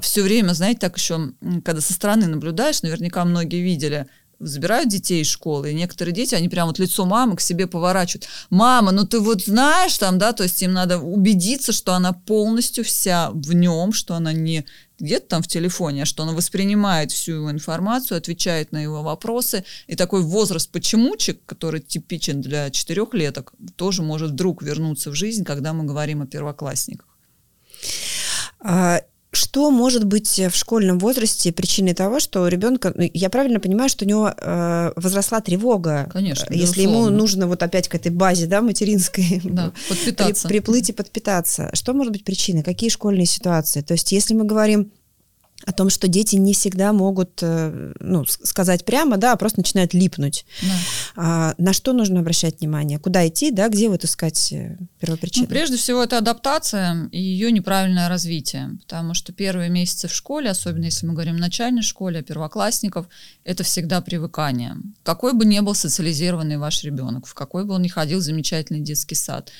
Все 0.00 0.22
время, 0.22 0.52
знаете, 0.52 0.80
так 0.80 0.98
еще, 0.98 1.32
когда 1.64 1.80
со 1.80 1.92
стороны 1.92 2.26
наблюдаешь, 2.26 2.82
наверняка 2.82 3.24
многие 3.24 3.62
видели, 3.62 4.06
забирают 4.40 4.88
детей 4.88 5.22
из 5.22 5.28
школы, 5.28 5.70
и 5.70 5.74
некоторые 5.74 6.14
дети, 6.14 6.34
они 6.34 6.48
прям 6.48 6.68
вот 6.68 6.78
лицо 6.78 7.04
мамы 7.04 7.36
к 7.36 7.40
себе 7.40 7.66
поворачивают. 7.66 8.28
Мама, 8.50 8.92
ну 8.92 9.04
ты 9.04 9.20
вот 9.20 9.44
знаешь 9.44 9.96
там, 9.98 10.18
да, 10.18 10.32
то 10.32 10.44
есть 10.44 10.62
им 10.62 10.72
надо 10.72 10.98
убедиться, 10.98 11.72
что 11.72 11.94
она 11.94 12.12
полностью 12.12 12.84
вся 12.84 13.30
в 13.32 13.52
нем, 13.54 13.92
что 13.92 14.14
она 14.14 14.32
не 14.32 14.64
где-то 15.00 15.28
там 15.28 15.42
в 15.42 15.48
телефоне, 15.48 16.02
а 16.02 16.06
что 16.06 16.24
она 16.24 16.32
воспринимает 16.32 17.12
всю 17.12 17.32
его 17.34 17.50
информацию, 17.50 18.18
отвечает 18.18 18.72
на 18.72 18.82
его 18.82 19.02
вопросы. 19.02 19.64
И 19.86 19.94
такой 19.94 20.22
возраст 20.22 20.70
почемучек, 20.70 21.40
который 21.46 21.80
типичен 21.80 22.40
для 22.40 22.70
четырехлеток, 22.70 23.52
тоже 23.76 24.02
может 24.02 24.32
вдруг 24.32 24.62
вернуться 24.62 25.10
в 25.10 25.14
жизнь, 25.14 25.44
когда 25.44 25.72
мы 25.72 25.84
говорим 25.84 26.22
о 26.22 26.26
первоклассниках. 26.26 27.06
Что 29.58 29.72
может 29.72 30.04
быть 30.04 30.38
в 30.38 30.54
школьном 30.54 31.00
возрасте 31.00 31.50
причиной 31.52 31.92
того, 31.92 32.20
что 32.20 32.42
у 32.42 32.46
ребенка, 32.46 32.92
ну, 32.94 33.10
я 33.12 33.28
правильно 33.28 33.58
понимаю, 33.58 33.88
что 33.90 34.04
у 34.04 34.08
него 34.08 34.32
э, 34.36 34.92
возросла 34.94 35.40
тревога, 35.40 36.08
Конечно, 36.12 36.46
Э, 36.48 36.56
если 36.56 36.82
ему 36.82 36.92
безусловно. 36.92 37.16
нужно 37.18 37.46
вот 37.48 37.62
опять 37.64 37.88
к 37.88 37.94
этой 37.96 38.12
базе, 38.12 38.46
да, 38.46 38.62
материнской 38.62 39.40
Да, 39.44 39.72
при- 39.88 39.94
подпитаться. 39.96 40.46
приплыть 40.48 40.90
и 40.90 40.92
подпитаться. 40.92 41.70
Что 41.72 41.92
может 41.92 42.12
быть 42.12 42.22
причиной? 42.24 42.62
Какие 42.62 42.88
школьные 42.88 43.26
ситуации? 43.26 43.80
То 43.80 43.94
есть, 43.94 44.12
если 44.12 44.32
мы 44.34 44.44
говорим 44.44 44.92
о 45.66 45.72
том, 45.72 45.90
что 45.90 46.08
дети 46.08 46.36
не 46.36 46.54
всегда 46.54 46.92
могут 46.92 47.40
э, 47.42 47.92
ну, 48.00 48.24
сказать 48.26 48.84
прямо, 48.84 49.16
да, 49.16 49.32
а 49.32 49.36
просто 49.36 49.58
начинают 49.58 49.92
липнуть. 49.92 50.46
Да. 50.62 50.68
А, 51.16 51.54
на 51.58 51.72
что 51.72 51.92
нужно 51.92 52.20
обращать 52.20 52.60
внимание? 52.60 52.98
Куда 52.98 53.26
идти, 53.26 53.50
да, 53.50 53.68
где 53.68 53.88
вот 53.88 54.04
искать 54.04 54.52
э, 54.52 54.78
первопричину? 55.00 55.46
Ну, 55.46 55.50
прежде 55.50 55.76
всего, 55.76 56.02
это 56.02 56.18
адаптация 56.18 57.08
и 57.10 57.20
ее 57.20 57.50
неправильное 57.50 58.08
развитие, 58.08 58.78
потому 58.82 59.14
что 59.14 59.32
первые 59.32 59.68
месяцы 59.68 60.06
в 60.06 60.14
школе, 60.14 60.48
особенно 60.48 60.84
если 60.84 61.06
мы 61.06 61.14
говорим 61.14 61.36
о 61.36 61.40
начальной 61.40 61.82
школе, 61.82 62.20
о 62.20 62.22
первоклассников, 62.22 63.06
это 63.44 63.64
всегда 63.64 64.00
привыкание. 64.00 64.76
Какой 65.02 65.32
бы 65.32 65.44
ни 65.44 65.58
был 65.58 65.74
социализированный 65.74 66.58
ваш 66.58 66.84
ребенок, 66.84 67.26
в 67.26 67.34
какой 67.34 67.64
бы 67.64 67.74
он 67.74 67.82
ни 67.82 67.88
ходил 67.88 68.20
замечательный 68.20 68.80
детский 68.80 69.16
сад, 69.16 69.50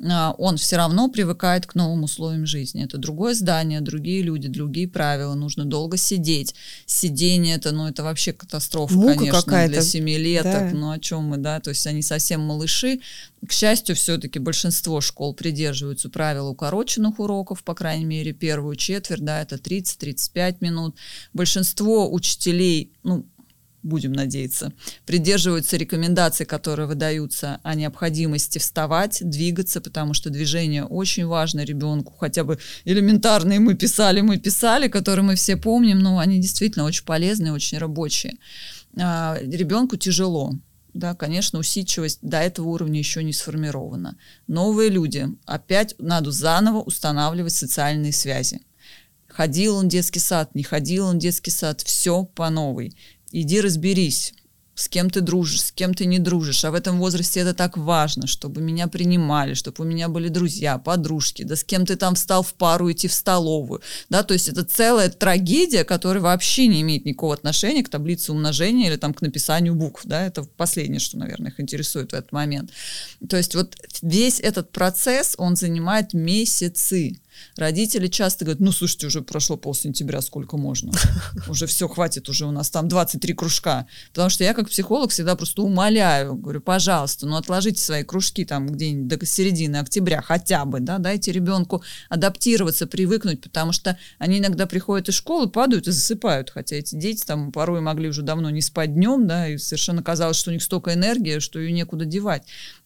он 0.00 0.56
все 0.56 0.76
равно 0.76 1.08
привыкает 1.08 1.66
к 1.66 1.74
новым 1.74 2.04
условиям 2.04 2.46
жизни. 2.46 2.84
Это 2.84 2.98
другое 2.98 3.34
здание, 3.34 3.80
другие 3.80 4.22
люди, 4.22 4.48
другие 4.48 4.88
правила, 4.88 5.34
нужно 5.34 5.64
долго 5.64 5.96
сидеть. 5.96 6.54
Сидение 6.84 7.56
это, 7.56 7.70
ну, 7.72 7.86
это 7.86 8.02
вообще 8.02 8.32
катастрофа, 8.32 8.94
Мука 8.94 9.14
конечно, 9.14 9.42
какая-то. 9.42 9.72
для 9.72 9.82
семилеток. 9.82 10.52
Да. 10.52 10.70
Ну, 10.72 10.90
о 10.90 10.98
чем 10.98 11.24
мы, 11.24 11.36
да? 11.36 11.60
То 11.60 11.70
есть 11.70 11.86
они 11.86 12.02
совсем 12.02 12.40
малыши. 12.40 13.00
К 13.46 13.52
счастью, 13.52 13.94
все-таки 13.94 14.38
большинство 14.38 15.00
школ 15.00 15.34
придерживаются 15.34 16.08
правил 16.08 16.48
укороченных 16.48 17.20
уроков, 17.20 17.62
по 17.62 17.74
крайней 17.74 18.06
мере, 18.06 18.32
первую 18.32 18.76
четверть, 18.76 19.24
да, 19.24 19.42
это 19.42 19.56
30-35 19.56 20.56
минут. 20.60 20.96
Большинство 21.32 22.12
учителей, 22.12 22.90
ну, 23.02 23.26
будем 23.84 24.12
надеяться, 24.12 24.72
придерживаются 25.06 25.76
рекомендаций, 25.76 26.46
которые 26.46 26.88
выдаются 26.88 27.60
о 27.62 27.74
необходимости 27.74 28.58
вставать, 28.58 29.18
двигаться, 29.22 29.80
потому 29.80 30.14
что 30.14 30.30
движение 30.30 30.84
очень 30.84 31.26
важно 31.26 31.60
ребенку, 31.60 32.14
хотя 32.18 32.42
бы 32.42 32.58
элементарные 32.84 33.60
мы 33.60 33.74
писали, 33.74 34.22
мы 34.22 34.38
писали, 34.38 34.88
которые 34.88 35.24
мы 35.24 35.36
все 35.36 35.56
помним, 35.56 36.00
но 36.00 36.18
они 36.18 36.40
действительно 36.40 36.84
очень 36.84 37.04
полезные, 37.04 37.52
очень 37.52 37.78
рабочие. 37.78 38.34
А, 38.96 39.38
ребенку 39.40 39.96
тяжело, 39.96 40.54
да, 40.94 41.14
конечно, 41.14 41.58
усидчивость 41.58 42.20
до 42.22 42.38
этого 42.38 42.68
уровня 42.68 42.98
еще 42.98 43.22
не 43.22 43.32
сформирована. 43.32 44.16
Новые 44.46 44.90
люди, 44.90 45.28
опять 45.44 45.94
надо 45.98 46.30
заново 46.30 46.80
устанавливать 46.80 47.52
социальные 47.52 48.12
связи. 48.12 48.60
Ходил 49.26 49.76
он 49.76 49.86
в 49.86 49.88
детский 49.88 50.20
сад, 50.20 50.54
не 50.54 50.62
ходил 50.62 51.06
он 51.06 51.16
в 51.16 51.20
детский 51.20 51.50
сад, 51.50 51.80
все 51.80 52.22
по 52.24 52.48
новой. 52.50 52.96
Иди 53.36 53.60
разберись, 53.60 54.32
с 54.76 54.88
кем 54.88 55.10
ты 55.10 55.20
дружишь, 55.20 55.62
с 55.62 55.72
кем 55.72 55.92
ты 55.92 56.06
не 56.06 56.20
дружишь. 56.20 56.64
А 56.64 56.70
в 56.70 56.74
этом 56.74 57.00
возрасте 57.00 57.40
это 57.40 57.52
так 57.52 57.76
важно, 57.76 58.28
чтобы 58.28 58.60
меня 58.60 58.86
принимали, 58.86 59.54
чтобы 59.54 59.82
у 59.82 59.86
меня 59.86 60.08
были 60.08 60.28
друзья, 60.28 60.78
подружки, 60.78 61.42
да 61.42 61.56
с 61.56 61.64
кем 61.64 61.84
ты 61.84 61.96
там 61.96 62.14
встал 62.14 62.44
в 62.44 62.54
пару 62.54 62.92
идти 62.92 63.08
в 63.08 63.12
столовую. 63.12 63.80
Да, 64.08 64.22
то 64.22 64.34
есть 64.34 64.48
это 64.48 64.62
целая 64.64 65.10
трагедия, 65.10 65.82
которая 65.82 66.22
вообще 66.22 66.68
не 66.68 66.80
имеет 66.82 67.06
никакого 67.06 67.34
отношения 67.34 67.82
к 67.82 67.88
таблице 67.88 68.30
умножения 68.30 68.88
или 68.88 68.96
там 68.96 69.12
к 69.12 69.20
написанию 69.20 69.74
букв. 69.74 70.02
Да, 70.04 70.24
это 70.24 70.44
последнее, 70.44 71.00
что, 71.00 71.18
наверное, 71.18 71.50
их 71.50 71.58
интересует 71.58 72.12
в 72.12 72.14
этот 72.14 72.30
момент. 72.30 72.70
То 73.28 73.36
есть 73.36 73.56
вот 73.56 73.76
весь 74.00 74.38
этот 74.38 74.70
процесс, 74.70 75.34
он 75.38 75.56
занимает 75.56 76.14
месяцы. 76.14 77.18
Родители 77.56 78.08
часто 78.08 78.44
говорят, 78.44 78.60
ну, 78.60 78.72
слушайте, 78.72 79.06
уже 79.06 79.22
прошло 79.22 79.56
пол 79.56 79.74
сентября, 79.74 80.20
сколько 80.20 80.56
можно? 80.56 80.92
Уже 81.48 81.66
все, 81.66 81.88
хватит, 81.88 82.28
уже 82.28 82.46
у 82.46 82.50
нас 82.50 82.70
там 82.70 82.88
23 82.88 83.34
кружка. 83.34 83.86
Потому 84.10 84.30
что 84.30 84.44
я 84.44 84.54
как 84.54 84.68
психолог 84.68 85.10
всегда 85.10 85.36
просто 85.36 85.62
умоляю, 85.62 86.34
говорю, 86.34 86.60
пожалуйста, 86.60 87.26
ну, 87.26 87.36
отложите 87.36 87.80
свои 87.80 88.02
кружки 88.02 88.44
там 88.44 88.66
где-нибудь 88.68 89.08
до 89.08 89.26
середины 89.26 89.76
октября 89.76 90.22
хотя 90.22 90.64
бы, 90.64 90.80
да, 90.80 90.98
дайте 90.98 91.32
ребенку 91.32 91.82
адаптироваться, 92.08 92.86
привыкнуть, 92.86 93.42
потому 93.42 93.72
что 93.72 93.98
они 94.18 94.38
иногда 94.38 94.66
приходят 94.66 95.08
из 95.08 95.14
школы, 95.14 95.48
падают 95.48 95.88
и 95.88 95.92
засыпают, 95.92 96.50
хотя 96.50 96.76
эти 96.76 96.94
дети 96.94 97.24
там 97.24 97.52
порой 97.52 97.80
могли 97.80 98.08
уже 98.08 98.22
давно 98.22 98.50
не 98.50 98.62
спать 98.62 98.94
днем, 98.94 99.26
да, 99.26 99.48
и 99.48 99.58
совершенно 99.58 100.02
казалось, 100.02 100.36
что 100.36 100.50
у 100.50 100.52
них 100.52 100.62
столько 100.62 100.94
энергии, 100.94 101.38
что 101.38 101.58
ее 101.58 101.72
некуда 101.72 102.04
девать. 102.04 102.44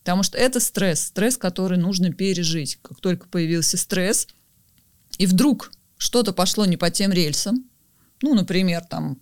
Потому 0.08 0.22
что 0.22 0.38
это 0.38 0.60
стресс, 0.60 1.06
стресс, 1.06 1.36
который 1.36 1.78
нужно 1.78 2.12
пережить. 2.12 2.78
Как 2.80 3.00
только 3.00 3.28
появился 3.28 3.76
стресс, 3.76 4.26
и 5.18 5.26
вдруг 5.26 5.72
что-то 5.96 6.32
пошло 6.32 6.64
не 6.64 6.76
по 6.76 6.90
тем 6.90 7.12
рельсам, 7.12 7.64
ну, 8.22 8.34
например, 8.34 8.84
там 8.84 9.18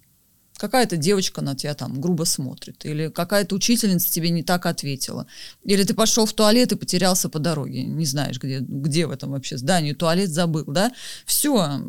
какая-то 0.57 0.97
девочка 0.97 1.43
на 1.43 1.55
тебя 1.55 1.75
там 1.75 2.01
грубо 2.01 2.25
смотрит, 2.25 2.85
или 2.85 3.09
какая-то 3.09 3.55
учительница 3.55 4.11
тебе 4.11 4.31
не 4.31 4.43
так 4.43 4.67
ответила, 4.67 5.27
или 5.65 5.83
ты 5.85 5.95
пошел 5.95 6.27
в 6.27 6.33
туалет 6.33 6.73
и 6.73 6.77
потерялся 6.77 7.29
по 7.29 7.39
дороге, 7.39 7.83
не 7.83 8.07
знаешь, 8.07 8.39
где, 8.39 8.61
где 8.61 9.07
в 9.07 9.11
этом 9.11 9.33
вообще 9.33 9.59
здании 9.59 9.93
туалет 9.93 10.31
забыл, 10.31 10.65
да, 10.67 10.93
все, 11.25 11.81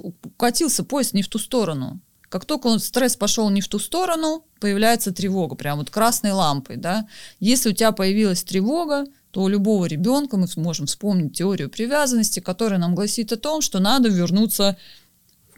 укатился 0.00 0.84
поезд 0.84 1.14
не 1.14 1.22
в 1.22 1.28
ту 1.28 1.38
сторону. 1.38 2.00
Как 2.28 2.46
только 2.46 2.68
он, 2.68 2.80
стресс 2.80 3.14
пошел 3.14 3.50
не 3.50 3.60
в 3.60 3.68
ту 3.68 3.78
сторону, 3.78 4.46
появляется 4.58 5.12
тревога, 5.12 5.54
прям 5.54 5.78
вот 5.78 5.90
красной 5.90 6.32
лампой, 6.32 6.76
да. 6.76 7.06
Если 7.40 7.68
у 7.68 7.72
тебя 7.74 7.92
появилась 7.92 8.42
тревога, 8.42 9.04
то 9.32 9.42
у 9.42 9.48
любого 9.48 9.86
ребенка 9.86 10.36
мы 10.36 10.46
сможем 10.46 10.86
вспомнить 10.86 11.34
теорию 11.34 11.70
привязанности, 11.70 12.40
которая 12.40 12.78
нам 12.78 12.94
гласит 12.94 13.32
о 13.32 13.38
том, 13.38 13.62
что 13.62 13.78
надо 13.78 14.10
вернуться 14.10 14.76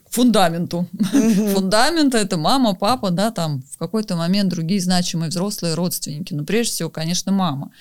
к 0.05 0.13
фундаменту. 0.13 0.87
Фундамент 1.53 2.15
это 2.15 2.37
мама, 2.37 2.75
папа, 2.77 3.11
да, 3.11 3.33
там 3.33 3.65
в 3.69 3.77
какой-то 3.77 4.15
момент 4.15 4.51
другие 4.51 4.81
значимые 4.81 5.29
взрослые 5.29 5.75
родственники, 5.75 6.33
но 6.35 6.45
прежде 6.45 6.73
всего, 6.73 6.89
конечно, 6.89 7.33
мама. 7.33 7.73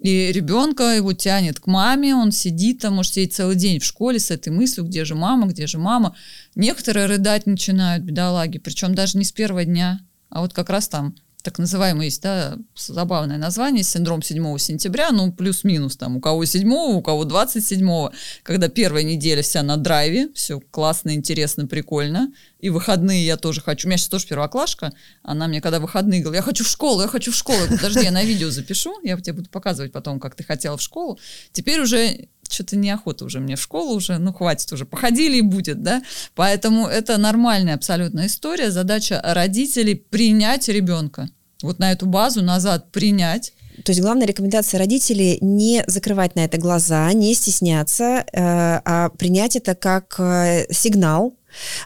И 0.00 0.32
ребенка 0.32 0.96
его 0.96 1.12
тянет 1.12 1.60
к 1.60 1.68
маме, 1.68 2.16
он 2.16 2.32
сидит 2.32 2.80
там, 2.80 2.94
может 2.94 3.14
сидеть 3.14 3.34
целый 3.34 3.54
день 3.54 3.78
в 3.78 3.84
школе 3.84 4.18
с 4.18 4.32
этой 4.32 4.52
мыслью, 4.52 4.84
где 4.84 5.04
же 5.04 5.14
мама, 5.14 5.46
где 5.46 5.68
же 5.68 5.78
мама. 5.78 6.16
Некоторые 6.56 7.06
рыдать 7.06 7.46
начинают, 7.46 8.02
бедолаги, 8.02 8.58
причем 8.58 8.96
даже 8.96 9.16
не 9.16 9.24
с 9.24 9.30
первого 9.30 9.64
дня, 9.64 10.00
а 10.28 10.40
вот 10.40 10.52
как 10.52 10.70
раз 10.70 10.88
там 10.88 11.14
так 11.46 11.60
называемый 11.60 12.06
есть, 12.06 12.22
да, 12.22 12.58
забавное 12.74 13.38
название, 13.38 13.84
синдром 13.84 14.20
7 14.20 14.58
сентября, 14.58 15.12
ну, 15.12 15.32
плюс-минус 15.32 15.96
там, 15.96 16.16
у 16.16 16.20
кого 16.20 16.44
7, 16.44 16.68
у 16.68 17.00
кого 17.02 17.24
27, 17.24 18.08
когда 18.42 18.68
первая 18.68 19.04
неделя 19.04 19.42
вся 19.42 19.62
на 19.62 19.76
драйве, 19.76 20.28
все 20.34 20.58
классно, 20.58 21.14
интересно, 21.14 21.68
прикольно, 21.68 22.32
и 22.58 22.68
выходные 22.68 23.24
я 23.24 23.36
тоже 23.36 23.60
хочу. 23.60 23.86
У 23.86 23.90
меня 23.90 23.96
сейчас 23.96 24.08
тоже 24.08 24.26
первоклашка, 24.26 24.92
она 25.22 25.46
мне 25.46 25.60
когда 25.60 25.78
выходные 25.78 26.20
говорит, 26.20 26.40
я 26.40 26.42
хочу 26.42 26.64
в 26.64 26.68
школу, 26.68 27.00
я 27.00 27.06
хочу 27.06 27.30
в 27.30 27.36
школу. 27.36 27.60
Подожди, 27.70 28.02
я 28.02 28.10
на 28.10 28.24
видео 28.24 28.50
запишу, 28.50 28.98
я 29.04 29.16
тебе 29.16 29.34
буду 29.34 29.48
показывать 29.48 29.92
потом, 29.92 30.18
как 30.18 30.34
ты 30.34 30.42
хотела 30.42 30.76
в 30.76 30.82
школу. 30.82 31.16
Теперь 31.52 31.80
уже 31.80 32.26
что-то 32.48 32.76
неохота 32.76 33.24
уже 33.24 33.38
мне 33.38 33.54
в 33.54 33.60
школу 33.60 33.94
уже, 33.94 34.18
ну 34.18 34.32
хватит 34.32 34.72
уже, 34.72 34.84
походили 34.84 35.36
и 35.36 35.42
будет, 35.42 35.82
да. 35.82 36.02
Поэтому 36.34 36.88
это 36.88 37.18
нормальная 37.18 37.74
абсолютно 37.74 38.26
история. 38.26 38.72
Задача 38.72 39.20
родителей 39.22 39.94
принять 39.94 40.68
ребенка. 40.68 41.28
Вот 41.62 41.78
на 41.78 41.92
эту 41.92 42.06
базу 42.06 42.42
назад 42.42 42.90
принять. 42.92 43.52
То 43.84 43.90
есть 43.90 44.00
главная 44.00 44.26
рекомендация 44.26 44.78
родителей 44.78 45.38
не 45.40 45.84
закрывать 45.86 46.34
на 46.34 46.40
это 46.40 46.58
глаза, 46.58 47.12
не 47.12 47.34
стесняться, 47.34 48.04
э, 48.04 48.24
а 48.32 49.10
принять 49.18 49.56
это 49.56 49.74
как 49.74 50.16
э, 50.18 50.66
сигнал 50.70 51.34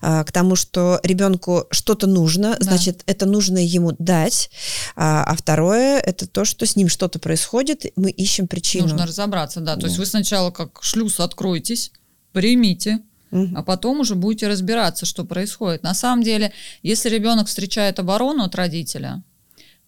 э, 0.01 0.25
к 0.25 0.31
тому, 0.31 0.55
что 0.55 1.01
ребенку 1.03 1.67
что-то 1.71 2.07
нужно, 2.07 2.57
да. 2.59 2.65
значит, 2.65 3.03
это 3.07 3.27
нужно 3.27 3.59
ему 3.59 3.93
дать. 3.99 4.51
А, 4.95 5.25
а 5.25 5.35
второе, 5.35 5.99
это 5.99 6.29
то, 6.29 6.45
что 6.45 6.65
с 6.65 6.77
ним 6.77 6.89
что-то 6.89 7.19
происходит, 7.19 7.87
мы 7.97 8.11
ищем 8.11 8.47
причину. 8.47 8.85
Нужно 8.85 9.07
разобраться, 9.07 9.61
да. 9.61 9.75
да. 9.75 9.81
То 9.81 9.87
есть 9.87 9.99
вы 9.99 10.07
сначала 10.07 10.53
как 10.53 10.83
шлюз 10.83 11.19
откройтесь, 11.19 11.91
примите, 12.33 13.01
угу. 13.33 13.49
а 13.57 13.63
потом 13.65 14.01
уже 14.01 14.15
будете 14.15 14.47
разбираться, 14.47 15.07
что 15.07 15.25
происходит. 15.25 15.83
На 15.83 15.95
самом 15.95 16.23
деле, 16.23 16.53
если 16.85 17.09
ребенок 17.09 17.49
встречает 17.49 17.99
оборону 17.99 18.45
от 18.45 18.55
родителя, 18.55 19.25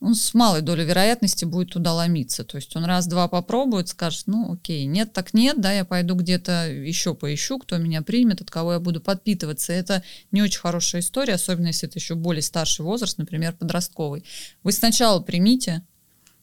он 0.03 0.17
с 0.17 0.35
малой 0.35 0.63
долей 0.63 0.85
вероятности 0.85 1.45
будет 1.45 1.71
туда 1.71 1.95
ломиться. 1.95 2.43
То 2.45 2.57
есть 2.57 2.75
он 2.75 2.85
раз-два 2.85 3.29
попробует, 3.29 3.89
скажет, 3.89 4.25
ну 4.27 4.53
окей, 4.53 4.85
нет 4.85 5.13
так 5.13 5.33
нет, 5.33 5.61
да, 5.61 5.73
я 5.73 5.85
пойду 5.85 6.17
где-то 6.17 6.69
еще 6.69 7.15
поищу, 7.15 7.59
кто 7.59 7.79
меня 7.79 8.03
примет, 8.03 8.41
от 8.41 8.51
кого 8.51 8.73
я 8.73 8.81
буду 8.81 9.01
подпитываться. 9.01 9.73
Это 9.73 10.03
не 10.33 10.43
очень 10.43 10.59
хорошая 10.59 11.03
история, 11.03 11.35
особенно 11.35 11.69
если 11.69 11.89
это 11.89 12.01
еще 12.01 12.17
более 12.17 12.43
старший 12.43 12.85
возраст, 12.85 13.17
например, 13.17 13.53
подростковый. 13.53 14.25
Вы 14.65 14.73
сначала 14.73 15.21
примите, 15.21 15.83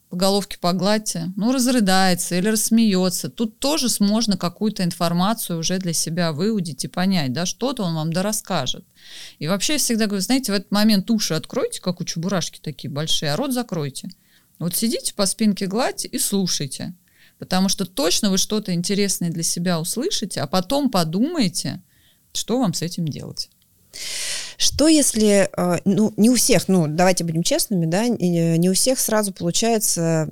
по 0.10 0.16
головке 0.16 0.58
погладьте, 0.60 1.32
ну, 1.36 1.52
разрыдается 1.52 2.36
или 2.36 2.50
рассмеется. 2.50 3.30
Тут 3.30 3.60
тоже 3.60 3.88
можно 4.00 4.38
какую-то 4.38 4.84
информацию 4.84 5.60
уже 5.60 5.78
для 5.78 5.94
себя 5.94 6.32
выудить 6.32 6.84
и 6.84 6.88
понять, 6.88 7.32
да, 7.32 7.46
что-то 7.46 7.84
он 7.84 7.94
вам 7.94 8.12
да 8.12 8.24
расскажет. 8.24 8.84
И 9.38 9.48
вообще 9.48 9.74
я 9.74 9.80
всегда 9.80 10.08
говорю, 10.08 10.22
знаете, 10.22 10.52
в 10.52 10.56
этот 10.56 10.72
момент 10.72 11.12
уши 11.12 11.36
откройте, 11.36 11.80
как 11.80 12.02
у 12.02 12.06
чебурашки 12.06 12.60
такие 12.60 12.90
большие, 12.90 13.34
а 13.34 13.36
рот 13.36 13.54
закройте. 13.54 14.10
Вот 14.58 14.76
сидите 14.76 15.14
по 15.14 15.28
спинке 15.28 15.68
гладьте 15.68 16.08
и 16.08 16.18
слушайте. 16.18 16.96
Потому 17.38 17.70
что 17.70 17.86
точно 17.86 18.32
вы 18.32 18.38
что-то 18.38 18.74
интересное 18.74 19.30
для 19.30 19.44
себя 19.44 19.80
услышите, 19.80 20.42
а 20.42 20.48
потом 20.48 20.90
подумайте, 20.90 21.82
что 22.34 22.60
вам 22.60 22.74
с 22.74 22.82
этим 22.82 23.08
делать. 23.08 23.50
Что 24.60 24.90
если, 24.90 25.50
э, 25.56 25.80
ну, 25.86 26.14
не 26.18 26.30
у 26.30 26.36
всех, 26.36 26.68
ну, 26.68 26.88
давайте 26.88 27.24
будем 27.24 27.44
честными, 27.44 27.86
да, 27.86 28.10
не 28.10 28.70
у 28.70 28.74
всех 28.74 29.00
сразу 29.00 29.32
получается 29.32 30.30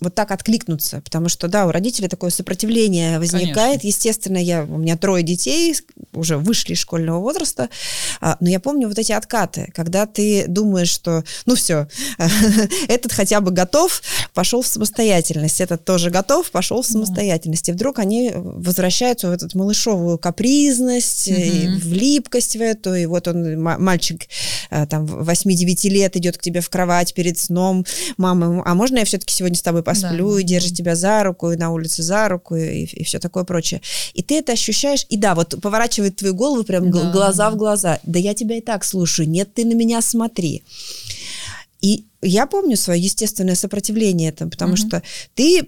вот 0.00 0.14
так 0.14 0.30
откликнуться, 0.30 1.00
потому 1.00 1.28
что, 1.28 1.48
да, 1.48 1.66
у 1.66 1.70
родителей 1.70 2.08
такое 2.08 2.30
сопротивление 2.30 3.18
возникает. 3.18 3.80
Конечно. 3.80 3.86
Естественно, 3.86 4.36
я, 4.36 4.64
у 4.64 4.76
меня 4.76 4.96
трое 4.96 5.22
детей, 5.22 5.74
уже 6.12 6.36
вышли 6.36 6.72
из 6.74 6.78
школьного 6.78 7.20
возраста, 7.20 7.68
а, 8.20 8.36
но 8.40 8.48
я 8.48 8.60
помню 8.60 8.88
вот 8.88 8.98
эти 8.98 9.12
откаты, 9.12 9.72
когда 9.74 10.06
ты 10.06 10.46
думаешь, 10.46 10.90
что, 10.90 11.24
ну 11.46 11.54
все, 11.54 11.88
этот 12.88 13.12
хотя 13.12 13.40
бы 13.40 13.50
готов, 13.50 14.02
пошел 14.34 14.62
в 14.62 14.66
самостоятельность, 14.66 15.60
этот 15.60 15.84
тоже 15.84 16.10
готов, 16.10 16.50
пошел 16.50 16.82
в 16.82 16.86
самостоятельность. 16.86 17.68
И 17.68 17.72
вдруг 17.72 17.98
они 17.98 18.32
возвращаются 18.34 19.28
в 19.28 19.32
эту 19.32 19.48
малышовую 19.56 20.18
капризность, 20.18 21.28
угу. 21.28 21.78
в 21.78 21.92
липкость 21.92 22.56
в 22.56 22.60
эту, 22.60 22.94
и 22.94 23.06
вот 23.06 23.28
он, 23.28 23.61
мальчик 23.62 24.22
а, 24.70 24.86
там 24.86 25.04
8-9 25.04 25.88
лет 25.88 26.16
идет 26.16 26.38
к 26.38 26.42
тебе 26.42 26.60
в 26.60 26.70
кровать 26.70 27.14
перед 27.14 27.38
сном, 27.38 27.84
мама, 28.16 28.62
а 28.64 28.74
можно 28.74 28.98
я 28.98 29.04
все-таки 29.04 29.34
сегодня 29.34 29.56
с 29.56 29.62
тобой 29.62 29.82
посплю, 29.82 30.34
да. 30.34 30.40
и 30.40 30.44
держит 30.44 30.74
тебя 30.74 30.94
за 30.96 31.22
руку, 31.22 31.52
и 31.52 31.56
на 31.56 31.70
улице 31.70 32.02
за 32.02 32.28
руку, 32.28 32.56
и, 32.56 32.84
и 32.84 33.04
все 33.04 33.18
такое 33.18 33.44
прочее. 33.44 33.80
И 34.14 34.22
ты 34.22 34.38
это 34.38 34.52
ощущаешь, 34.52 35.06
и 35.08 35.16
да, 35.16 35.34
вот 35.34 35.60
поворачивает 35.60 36.16
твою 36.16 36.34
голову 36.34 36.64
прям 36.64 36.90
да. 36.90 37.10
глаза 37.10 37.50
в 37.50 37.56
глаза. 37.56 38.00
Да 38.04 38.18
я 38.18 38.34
тебя 38.34 38.56
и 38.56 38.60
так 38.60 38.84
слушаю, 38.84 39.28
нет, 39.28 39.52
ты 39.54 39.64
на 39.64 39.74
меня 39.74 40.00
смотри. 40.02 40.62
И 41.82 42.06
я 42.22 42.46
помню 42.46 42.76
свое 42.76 43.02
естественное 43.02 43.56
сопротивление 43.56 44.30
этому, 44.30 44.50
потому 44.52 44.74
угу. 44.74 44.76
что 44.76 45.02
ты 45.34 45.66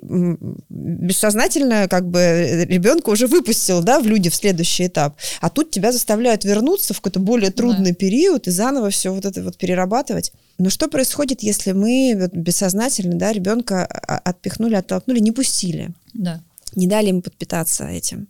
бессознательно 0.70 1.88
как 1.88 2.08
бы 2.08 2.64
ребенка 2.68 3.10
уже 3.10 3.26
выпустил, 3.26 3.82
да, 3.82 4.00
в 4.00 4.06
люди 4.06 4.30
в 4.30 4.34
следующий 4.34 4.86
этап, 4.86 5.16
а 5.40 5.50
тут 5.50 5.72
тебя 5.72 5.90
заставляют 5.90 6.44
вернуться 6.44 6.94
в 6.94 6.98
какой-то 6.98 7.18
более 7.18 7.50
трудный 7.50 7.90
да. 7.90 7.96
период 7.96 8.46
и 8.46 8.52
заново 8.52 8.90
все 8.90 9.12
вот 9.12 9.24
это 9.24 9.42
вот 9.42 9.58
перерабатывать. 9.58 10.32
Но 10.58 10.70
что 10.70 10.86
происходит, 10.88 11.42
если 11.42 11.72
мы 11.72 12.30
бессознательно, 12.32 13.16
да, 13.16 13.32
ребенка 13.32 13.84
отпихнули, 13.84 14.76
оттолкнули, 14.76 15.18
не 15.18 15.32
пустили? 15.32 15.90
Да. 16.12 16.40
Не 16.76 16.86
дали 16.86 17.08
ему 17.08 17.22
подпитаться 17.22 17.88
этим 17.88 18.28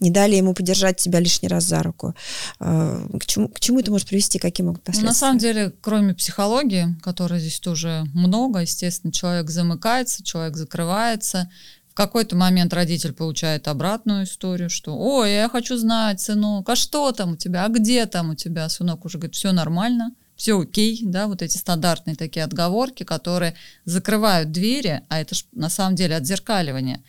не 0.00 0.10
дали 0.10 0.36
ему 0.36 0.54
подержать 0.54 0.96
тебя 0.96 1.20
лишний 1.20 1.48
раз 1.48 1.64
за 1.64 1.82
руку. 1.82 2.14
А, 2.60 3.06
к 3.18 3.26
чему, 3.26 3.48
к 3.48 3.60
чему 3.60 3.80
это 3.80 3.90
может 3.90 4.08
привести, 4.08 4.38
какие 4.38 4.64
могут 4.64 4.82
последствия? 4.82 5.06
Ну, 5.06 5.10
на 5.10 5.14
самом 5.14 5.38
деле, 5.38 5.72
кроме 5.80 6.14
психологии, 6.14 6.96
которой 7.02 7.40
здесь 7.40 7.60
тоже 7.60 8.04
много, 8.14 8.60
естественно, 8.60 9.12
человек 9.12 9.50
замыкается, 9.50 10.24
человек 10.24 10.56
закрывается, 10.56 11.50
в 11.90 11.94
какой-то 11.94 12.36
момент 12.36 12.72
родитель 12.72 13.12
получает 13.12 13.66
обратную 13.66 14.24
историю, 14.24 14.70
что 14.70 14.96
«Ой, 14.96 15.32
я 15.32 15.48
хочу 15.48 15.76
знать, 15.76 16.20
сынок, 16.20 16.68
а 16.68 16.76
что 16.76 17.10
там 17.12 17.32
у 17.32 17.36
тебя, 17.36 17.64
а 17.64 17.68
где 17.68 18.06
там 18.06 18.30
у 18.30 18.34
тебя?» 18.34 18.68
Сынок 18.68 19.04
уже 19.04 19.18
говорит 19.18 19.34
«Все 19.34 19.50
нормально, 19.50 20.12
все 20.38 20.60
окей, 20.60 21.00
да, 21.02 21.26
вот 21.26 21.42
эти 21.42 21.56
стандартные 21.56 22.14
такие 22.14 22.44
отговорки, 22.44 23.02
которые 23.02 23.54
закрывают 23.84 24.52
двери, 24.52 25.02
а 25.08 25.20
это 25.20 25.34
ж 25.34 25.44
на 25.50 25.68
самом 25.68 25.96
деле 25.96 26.16
отзеркаливание. 26.16 27.02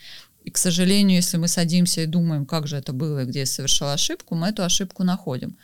И, 0.50 0.51
к 0.51 0.58
сожалению, 0.58 1.18
если 1.18 1.38
мы 1.38 1.48
садимся 1.48 2.01
и 2.01 2.08
думаем, 2.08 2.48
как 2.48 2.65
же 2.65 2.75
это 2.75 2.91
было 2.91 3.22
и 3.22 3.25
где 3.25 3.41
я 3.41 3.46
совершил 3.46 3.89
ошибку, 3.89 4.34
мы 4.34 4.48
эту 4.48 4.63
ошибку 4.63 5.03
находим. 5.03 5.56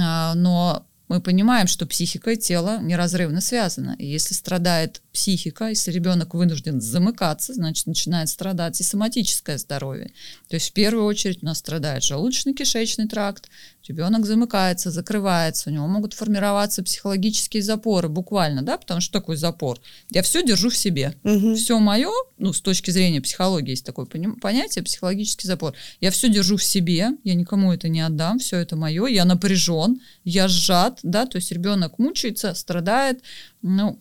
А, 0.00 0.34
но 0.36 0.86
мы 1.08 1.20
понимаем, 1.20 1.66
что 1.66 1.84
психика 1.84 2.30
и 2.30 2.36
тело 2.36 2.78
неразрывно 2.80 3.40
связаны. 3.40 3.96
И 3.98 4.06
если 4.06 4.34
страдает 4.34 5.02
психика, 5.12 5.68
если 5.68 5.90
ребенок 5.90 6.34
вынужден 6.34 6.80
замыкаться, 6.80 7.54
значит, 7.54 7.86
начинает 7.86 8.28
страдать 8.28 8.80
и 8.80 8.84
соматическое 8.84 9.58
здоровье. 9.58 10.12
То 10.48 10.54
есть 10.54 10.70
в 10.70 10.72
первую 10.72 11.04
очередь 11.04 11.42
у 11.42 11.46
нас 11.46 11.58
страдает 11.58 12.02
желудочно-кишечный 12.02 13.08
тракт, 13.08 13.48
ребенок 13.86 14.24
замыкается, 14.24 14.90
закрывается, 14.90 15.68
у 15.68 15.72
него 15.72 15.86
могут 15.88 16.14
формироваться 16.14 16.82
психологические 16.82 17.62
запоры, 17.62 18.08
буквально, 18.08 18.62
да, 18.62 18.78
потому 18.78 19.00
что 19.00 19.12
такой 19.12 19.36
запор. 19.36 19.80
Я 20.10 20.22
все 20.22 20.44
держу 20.44 20.70
в 20.70 20.76
себе. 20.76 21.14
Угу. 21.24 21.56
Все 21.56 21.78
мое, 21.78 22.12
ну, 22.38 22.52
с 22.52 22.60
точки 22.60 22.90
зрения 22.90 23.20
психологии 23.20 23.70
есть 23.70 23.84
такое 23.84 24.06
понятие, 24.06 24.84
психологический 24.84 25.46
запор. 25.46 25.74
Я 26.00 26.10
все 26.10 26.28
держу 26.28 26.56
в 26.56 26.64
себе, 26.64 27.10
я 27.24 27.34
никому 27.34 27.72
это 27.72 27.88
не 27.88 28.00
отдам, 28.00 28.38
все 28.38 28.58
это 28.58 28.76
мое, 28.76 29.06
я 29.06 29.24
напряжен, 29.24 30.00
я 30.24 30.46
сжат, 30.46 31.00
да, 31.02 31.26
то 31.26 31.36
есть 31.36 31.50
ребенок 31.50 31.98
мучается, 31.98 32.54
страдает, 32.54 33.22
ну, 33.62 34.00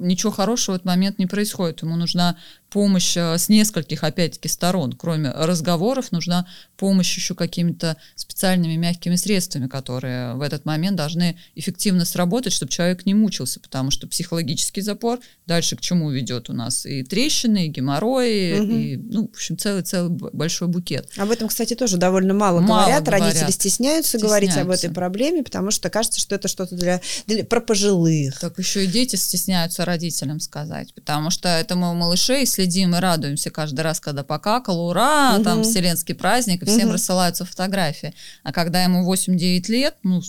ничего 0.00 0.32
хорошего 0.32 0.74
в 0.74 0.76
этот 0.76 0.86
момент 0.86 1.18
не 1.18 1.26
происходит. 1.26 1.82
Ему 1.82 1.96
нужна 1.96 2.36
помощь 2.70 3.16
э, 3.16 3.36
с 3.36 3.48
нескольких, 3.48 4.04
опять-таки, 4.04 4.48
сторон. 4.48 4.92
Кроме 4.92 5.30
разговоров, 5.30 6.12
нужна 6.12 6.46
помощь 6.76 7.14
еще 7.16 7.34
какими-то 7.34 7.96
специальными 8.14 8.76
мягкими 8.76 9.16
средствами, 9.16 9.66
которые 9.66 10.34
в 10.34 10.40
этот 10.40 10.64
момент 10.64 10.96
должны 10.96 11.36
эффективно 11.54 12.04
сработать, 12.04 12.52
чтобы 12.52 12.72
человек 12.72 13.04
не 13.06 13.14
мучился, 13.14 13.60
потому 13.60 13.90
что 13.90 14.06
психологический 14.06 14.80
запор 14.80 15.20
дальше 15.46 15.76
к 15.76 15.80
чему 15.80 16.10
ведет 16.10 16.48
у 16.48 16.52
нас 16.52 16.86
и 16.86 17.02
трещины, 17.02 17.66
и 17.66 17.68
геморрои, 17.68 18.58
угу. 18.58 18.72
и, 18.72 18.96
ну, 18.96 19.26
в 19.26 19.30
общем, 19.30 19.58
целый-целый 19.58 20.10
большой 20.10 20.68
букет. 20.68 21.10
Об 21.16 21.30
этом, 21.30 21.48
кстати, 21.48 21.74
тоже 21.74 21.96
довольно 21.96 22.34
мало, 22.34 22.60
мало 22.60 22.82
говорят. 22.82 23.04
говорят. 23.04 23.24
Родители 23.24 23.50
стесняются, 23.50 24.18
стесняются 24.18 24.18
говорить 24.18 24.56
об 24.56 24.70
этой 24.70 24.90
проблеме, 24.90 25.42
потому 25.42 25.70
что 25.70 25.90
кажется, 25.90 26.20
что 26.20 26.34
это 26.34 26.48
что-то 26.48 26.76
для, 26.76 27.00
для 27.26 27.44
про 27.44 27.60
пожилых. 27.60 28.38
Так 28.38 28.58
еще 28.58 28.84
и 28.84 28.86
дети 28.86 29.16
стесняются 29.16 29.84
родителям 29.84 30.40
сказать, 30.40 30.94
потому 30.94 31.30
что 31.30 31.48
это 31.48 31.76
мы 31.76 31.90
у 31.90 31.94
малышей, 31.94 32.40
если 32.40 32.59
следим 32.60 32.94
и 32.94 32.98
радуемся 32.98 33.50
каждый 33.50 33.80
раз, 33.80 34.00
когда 34.00 34.22
покакал, 34.22 34.88
ура, 34.88 35.36
угу. 35.36 35.44
там 35.44 35.62
вселенский 35.62 36.14
праздник, 36.14 36.62
и 36.62 36.66
всем 36.66 36.88
угу. 36.88 36.94
рассылаются 36.94 37.44
фотографии. 37.44 38.14
А 38.42 38.52
когда 38.52 38.82
ему 38.82 39.10
8-9 39.10 39.70
лет, 39.70 39.96
ну, 40.02 40.20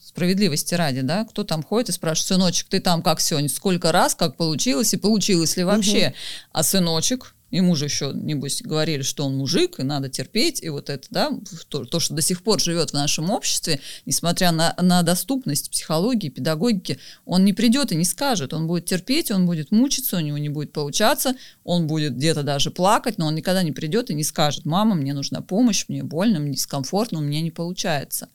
справедливости 0.00 0.74
ради, 0.74 1.02
да, 1.02 1.24
кто 1.24 1.44
там 1.44 1.62
ходит 1.62 1.90
и 1.90 1.92
спрашивает, 1.92 2.28
сыночек, 2.28 2.68
ты 2.68 2.80
там 2.80 3.02
как 3.02 3.20
сегодня, 3.20 3.50
сколько 3.50 3.92
раз, 3.92 4.14
как 4.14 4.36
получилось, 4.36 4.94
и 4.94 4.96
получилось 4.96 5.56
ли 5.56 5.64
вообще? 5.64 6.08
Угу. 6.08 6.14
А 6.52 6.62
сыночек, 6.62 7.33
Ему 7.54 7.76
же 7.76 7.84
еще, 7.84 8.10
небось, 8.12 8.62
говорили, 8.62 9.02
что 9.02 9.24
он 9.24 9.36
мужик, 9.36 9.78
и 9.78 9.84
надо 9.84 10.08
терпеть, 10.08 10.60
и 10.60 10.70
вот 10.70 10.90
это, 10.90 11.06
да, 11.10 11.30
то, 11.68 11.84
то 11.84 12.00
что 12.00 12.12
до 12.12 12.20
сих 12.20 12.42
пор 12.42 12.60
живет 12.60 12.90
в 12.90 12.94
нашем 12.94 13.30
обществе, 13.30 13.78
несмотря 14.06 14.50
на, 14.50 14.74
на 14.82 15.02
доступность 15.02 15.70
психологии, 15.70 16.30
педагогики, 16.30 16.98
он 17.24 17.44
не 17.44 17.52
придет 17.52 17.92
и 17.92 17.94
не 17.94 18.04
скажет, 18.04 18.52
он 18.52 18.66
будет 18.66 18.86
терпеть, 18.86 19.30
он 19.30 19.46
будет 19.46 19.70
мучиться, 19.70 20.16
у 20.16 20.20
него 20.20 20.36
не 20.36 20.48
будет 20.48 20.72
получаться, 20.72 21.36
он 21.62 21.86
будет 21.86 22.16
где-то 22.16 22.42
даже 22.42 22.72
плакать, 22.72 23.18
но 23.18 23.26
он 23.28 23.36
никогда 23.36 23.62
не 23.62 23.70
придет 23.70 24.10
и 24.10 24.14
не 24.14 24.24
скажет, 24.24 24.64
мама, 24.64 24.96
мне 24.96 25.14
нужна 25.14 25.40
помощь, 25.40 25.84
мне 25.86 26.02
больно, 26.02 26.40
мне 26.40 26.54
дискомфортно, 26.54 27.20
у 27.20 27.22
меня 27.22 27.40
не 27.40 27.52
получается. 27.52 28.30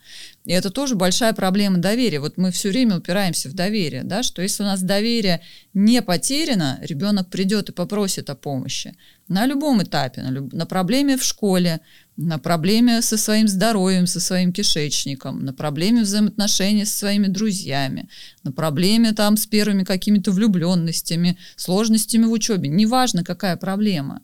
И 0.49 0.51
это 0.51 0.71
тоже 0.71 0.95
большая 0.95 1.33
проблема 1.33 1.77
доверия. 1.77 2.19
Вот 2.19 2.37
мы 2.37 2.49
все 2.49 2.69
время 2.69 2.97
упираемся 2.97 3.49
в 3.49 3.53
доверие, 3.53 4.01
да, 4.03 4.23
что 4.23 4.41
если 4.41 4.63
у 4.63 4.65
нас 4.65 4.81
доверие 4.81 5.41
не 5.75 6.01
потеряно, 6.01 6.79
ребенок 6.81 7.29
придет 7.29 7.69
и 7.69 7.71
попросит 7.71 8.31
о 8.31 8.35
помощи 8.35 8.95
на 9.27 9.45
любом 9.45 9.83
этапе, 9.83 10.23
на, 10.23 10.31
люб... 10.31 10.51
на 10.51 10.65
проблеме 10.65 11.17
в 11.17 11.23
школе, 11.23 11.81
на 12.17 12.39
проблеме 12.39 13.03
со 13.03 13.15
своим 13.15 13.47
здоровьем, 13.47 14.07
со 14.07 14.19
своим 14.19 14.51
кишечником, 14.51 15.45
на 15.45 15.53
проблеме 15.53 16.01
взаимоотношений 16.01 16.85
со 16.85 16.97
своими 16.97 17.27
друзьями, 17.27 18.09
на 18.41 18.51
проблеме 18.51 19.11
там 19.11 19.37
с 19.37 19.45
первыми 19.45 19.83
какими-то 19.83 20.31
влюбленностями, 20.31 21.37
сложностями 21.57 22.25
в 22.25 22.31
учебе. 22.31 22.69
Неважно, 22.69 23.23
какая 23.23 23.55
проблема. 23.55 24.23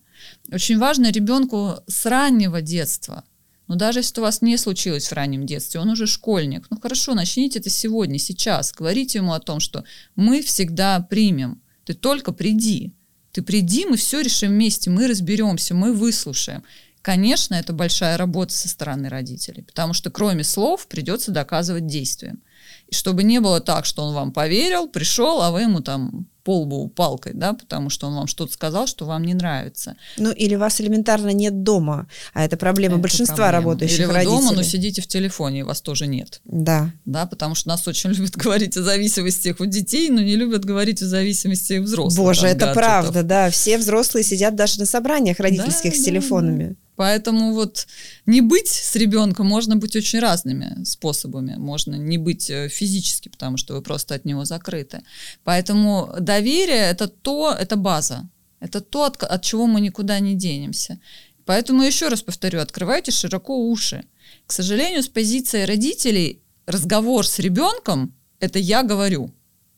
Очень 0.51 0.79
важно 0.79 1.11
ребенку 1.11 1.75
с 1.85 2.03
раннего 2.07 2.61
детства– 2.61 3.25
но 3.67 3.75
даже 3.75 3.99
если 3.99 4.19
у 4.19 4.23
вас 4.23 4.41
не 4.41 4.57
случилось 4.57 5.07
в 5.07 5.13
раннем 5.13 5.45
детстве, 5.45 5.79
он 5.79 5.89
уже 5.89 6.07
школьник, 6.07 6.67
ну 6.69 6.79
хорошо, 6.79 7.13
начните 7.13 7.59
это 7.59 7.69
сегодня, 7.69 8.19
сейчас. 8.19 8.71
Говорите 8.71 9.19
ему 9.19 9.33
о 9.33 9.39
том, 9.39 9.59
что 9.59 9.83
мы 10.15 10.41
всегда 10.41 10.99
примем. 10.99 11.61
Ты 11.83 11.93
только 11.93 12.31
приди. 12.31 12.93
Ты 13.31 13.41
приди, 13.41 13.85
мы 13.85 13.97
все 13.97 14.21
решим 14.21 14.51
вместе, 14.51 14.89
мы 14.89 15.07
разберемся, 15.07 15.73
мы 15.73 15.93
выслушаем. 15.93 16.63
Конечно, 17.01 17.53
это 17.53 17.73
большая 17.73 18.17
работа 18.17 18.53
со 18.53 18.67
стороны 18.67 19.09
родителей, 19.09 19.61
потому 19.61 19.93
что 19.93 20.09
кроме 20.09 20.43
слов 20.43 20.87
придется 20.87 21.31
доказывать 21.31 21.85
действием. 21.85 22.41
И 22.87 22.95
чтобы 22.95 23.23
не 23.23 23.39
было 23.39 23.59
так, 23.59 23.85
что 23.85 24.03
он 24.03 24.13
вам 24.13 24.31
поверил, 24.31 24.87
пришел, 24.87 25.41
а 25.41 25.51
вы 25.51 25.61
ему 25.61 25.81
там 25.81 26.27
полбу 26.45 26.87
палкой, 26.87 27.33
да, 27.33 27.53
потому 27.53 27.89
что 27.89 28.07
он 28.07 28.13
вам 28.13 28.27
что-то 28.27 28.53
сказал, 28.53 28.85
что 28.85 29.05
вам 29.05 29.25
не 29.25 29.33
нравится. 29.33 29.95
Ну, 30.17 30.31
или 30.31 30.53
вас 30.53 30.79
элементарно 30.79 31.29
нет 31.29 31.63
дома, 31.63 32.07
а 32.33 32.45
это 32.45 32.55
проблема 32.55 32.95
это 32.95 33.01
большинства 33.01 33.35
проблема. 33.35 33.57
работающих 33.57 33.99
или 33.99 34.05
вы 34.05 34.13
родителей. 34.13 34.37
дома, 34.37 34.51
но 34.53 34.61
сидите 34.61 35.01
в 35.01 35.07
телефоне, 35.07 35.61
и 35.61 35.63
вас 35.63 35.81
тоже 35.81 36.05
нет. 36.05 36.41
Да. 36.45 36.91
Да, 37.03 37.25
потому 37.25 37.55
что 37.55 37.69
нас 37.69 37.87
очень 37.87 38.11
любят 38.11 38.35
говорить 38.37 38.77
о 38.77 38.83
зависимостях 38.83 39.59
у 39.59 39.65
детей, 39.65 40.09
но 40.09 40.21
не 40.21 40.35
любят 40.35 40.63
говорить 40.63 41.01
о 41.01 41.07
зависимости 41.07 41.79
взрослых. 41.79 42.15
Боже, 42.15 42.45
это 42.45 42.67
гаджетов. 42.67 42.75
правда, 42.75 43.23
да. 43.23 43.49
Все 43.49 43.79
взрослые 43.79 44.23
сидят 44.23 44.55
даже 44.55 44.79
на 44.79 44.85
собраниях 44.85 45.39
родительских 45.39 45.93
да, 45.93 45.97
с 45.97 46.03
телефонами. 46.03 46.69
Да. 46.69 46.75
Поэтому 46.95 47.53
вот 47.53 47.87
не 48.25 48.41
быть 48.41 48.67
с 48.67 48.95
ребенком 48.95 49.47
можно 49.47 49.75
быть 49.75 49.95
очень 49.95 50.19
разными 50.19 50.83
способами. 50.85 51.55
Можно 51.57 51.95
не 51.95 52.17
быть 52.17 52.49
э, 52.49 52.69
физически, 52.69 53.29
потому 53.29 53.57
что 53.57 53.73
вы 53.73 53.81
просто 53.81 54.15
от 54.15 54.25
него 54.25 54.45
закрыты. 54.45 55.01
Поэтому 55.43 56.13
доверие 56.35 56.91
это 56.91 57.07
то, 57.07 57.55
это 57.59 57.75
база. 57.75 58.29
Это 58.59 58.81
то, 58.81 59.03
от, 59.03 59.23
от 59.23 59.41
чего 59.43 59.67
мы 59.67 59.81
никуда 59.81 60.19
не 60.19 60.35
денемся. 60.35 60.99
Поэтому 61.45 61.83
еще 61.83 62.09
раз 62.09 62.21
повторю, 62.21 62.59
открывайте 62.59 63.11
широко 63.11 63.69
уши. 63.69 64.03
К 64.47 64.51
сожалению, 64.53 65.01
с 65.01 65.07
позиции 65.07 65.63
родителей 65.65 66.41
разговор 66.65 67.25
с 67.25 67.39
ребенком 67.39 68.13
это 68.39 68.59
я 68.59 68.83
говорю. 68.83 69.31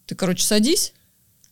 Ты, 0.05 0.15
короче, 0.15 0.43
садись, 0.43 0.93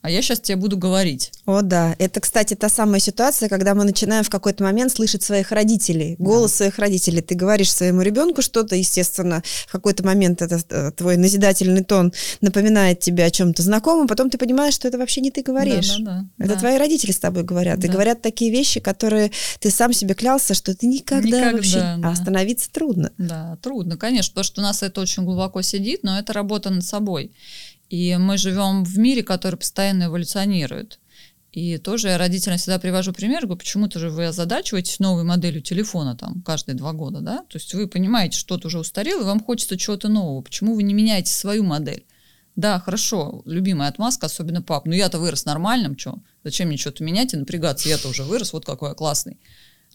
а 0.05 0.09
я 0.09 0.21
сейчас 0.21 0.39
тебе 0.39 0.55
буду 0.57 0.77
говорить. 0.77 1.31
О, 1.47 1.63
да. 1.63 1.95
Это, 1.97 2.19
кстати, 2.19 2.53
та 2.53 2.69
самая 2.69 2.99
ситуация, 2.99 3.49
когда 3.49 3.73
мы 3.73 3.85
начинаем 3.85 4.23
в 4.23 4.29
какой-то 4.29 4.63
момент 4.63 4.91
слышать 4.91 5.23
своих 5.23 5.51
родителей, 5.51 6.15
голос 6.19 6.51
да. 6.51 6.57
своих 6.57 6.77
родителей. 6.77 7.21
Ты 7.21 7.33
говоришь 7.33 7.73
своему 7.73 8.01
ребенку 8.01 8.43
что-то, 8.43 8.75
естественно, 8.75 9.41
в 9.67 9.71
какой-то 9.71 10.05
момент 10.05 10.43
это 10.43 10.61
э, 10.69 10.91
твой 10.91 11.17
назидательный 11.17 11.83
тон 11.83 12.13
напоминает 12.41 12.99
тебе 12.99 13.25
о 13.25 13.31
чем-то 13.31 13.63
знакомом, 13.63 14.07
потом 14.07 14.29
ты 14.29 14.37
понимаешь, 14.37 14.75
что 14.75 14.87
это 14.87 14.99
вообще 14.99 15.21
не 15.21 15.31
ты 15.31 15.41
говоришь. 15.41 15.97
Да, 15.97 16.03
да, 16.03 16.25
да. 16.37 16.45
Это 16.45 16.53
да. 16.53 16.59
твои 16.59 16.77
родители 16.77 17.11
с 17.11 17.17
тобой 17.17 17.43
говорят. 17.43 17.79
Да. 17.79 17.87
И 17.87 17.89
говорят 17.89 18.21
такие 18.21 18.51
вещи, 18.51 18.79
которые 18.79 19.31
ты 19.59 19.71
сам 19.71 19.91
себе 19.91 20.13
клялся, 20.13 20.53
что 20.53 20.75
ты 20.75 20.85
никогда, 20.85 21.27
никогда 21.27 21.51
вообще... 21.51 21.79
Да. 21.79 21.99
А 22.03 22.11
остановиться 22.11 22.69
трудно. 22.71 23.11
Да, 23.17 23.57
трудно, 23.63 23.97
конечно, 23.97 24.31
потому 24.31 24.43
что 24.43 24.61
у 24.61 24.63
нас 24.63 24.83
это 24.83 25.01
очень 25.01 25.23
глубоко 25.23 25.63
сидит, 25.63 26.03
но 26.03 26.19
это 26.19 26.31
работа 26.31 26.69
над 26.69 26.85
собой. 26.85 27.31
И 27.89 28.15
мы 28.17 28.37
живем 28.37 28.83
в 28.83 28.97
мире, 28.97 29.23
который 29.23 29.57
постоянно 29.57 30.05
эволюционирует. 30.05 30.99
И 31.51 31.77
тоже 31.77 32.09
я 32.09 32.17
родителям 32.17 32.57
всегда 32.57 32.79
привожу 32.79 33.13
пример, 33.13 33.43
говорю, 33.43 33.59
почему-то 33.59 33.97
же 33.97 34.09
вы 34.09 34.25
озадачиваетесь 34.25 34.99
новой 34.99 35.23
моделью 35.23 35.61
телефона 35.61 36.15
там 36.15 36.41
каждые 36.41 36.75
два 36.75 36.91
года, 36.91 37.21
да? 37.21 37.37
То 37.47 37.57
есть 37.57 37.73
вы 37.73 37.87
понимаете, 37.87 38.37
что-то 38.37 38.67
уже 38.67 38.79
устарело, 38.79 39.21
и 39.21 39.25
вам 39.25 39.39
хочется 39.39 39.77
чего-то 39.77 40.09
нового. 40.09 40.41
Почему 40.41 40.75
вы 40.75 40.83
не 40.83 40.93
меняете 40.93 41.31
свою 41.31 41.63
модель? 41.63 42.05
Да, 42.57 42.79
хорошо, 42.79 43.41
любимая 43.45 43.89
отмазка, 43.89 44.25
особенно 44.25 44.61
пап. 44.61 44.85
Ну 44.85 44.93
я-то 44.93 45.17
вырос 45.17 45.45
нормальным, 45.45 45.97
что? 45.97 46.19
Зачем 46.43 46.67
мне 46.67 46.77
что-то 46.77 47.03
менять 47.03 47.33
и 47.33 47.37
напрягаться? 47.37 47.87
Я-то 47.87 48.09
уже 48.09 48.23
вырос, 48.23 48.51
вот 48.51 48.65
какой 48.65 48.89
я 48.89 48.95
классный 48.95 49.37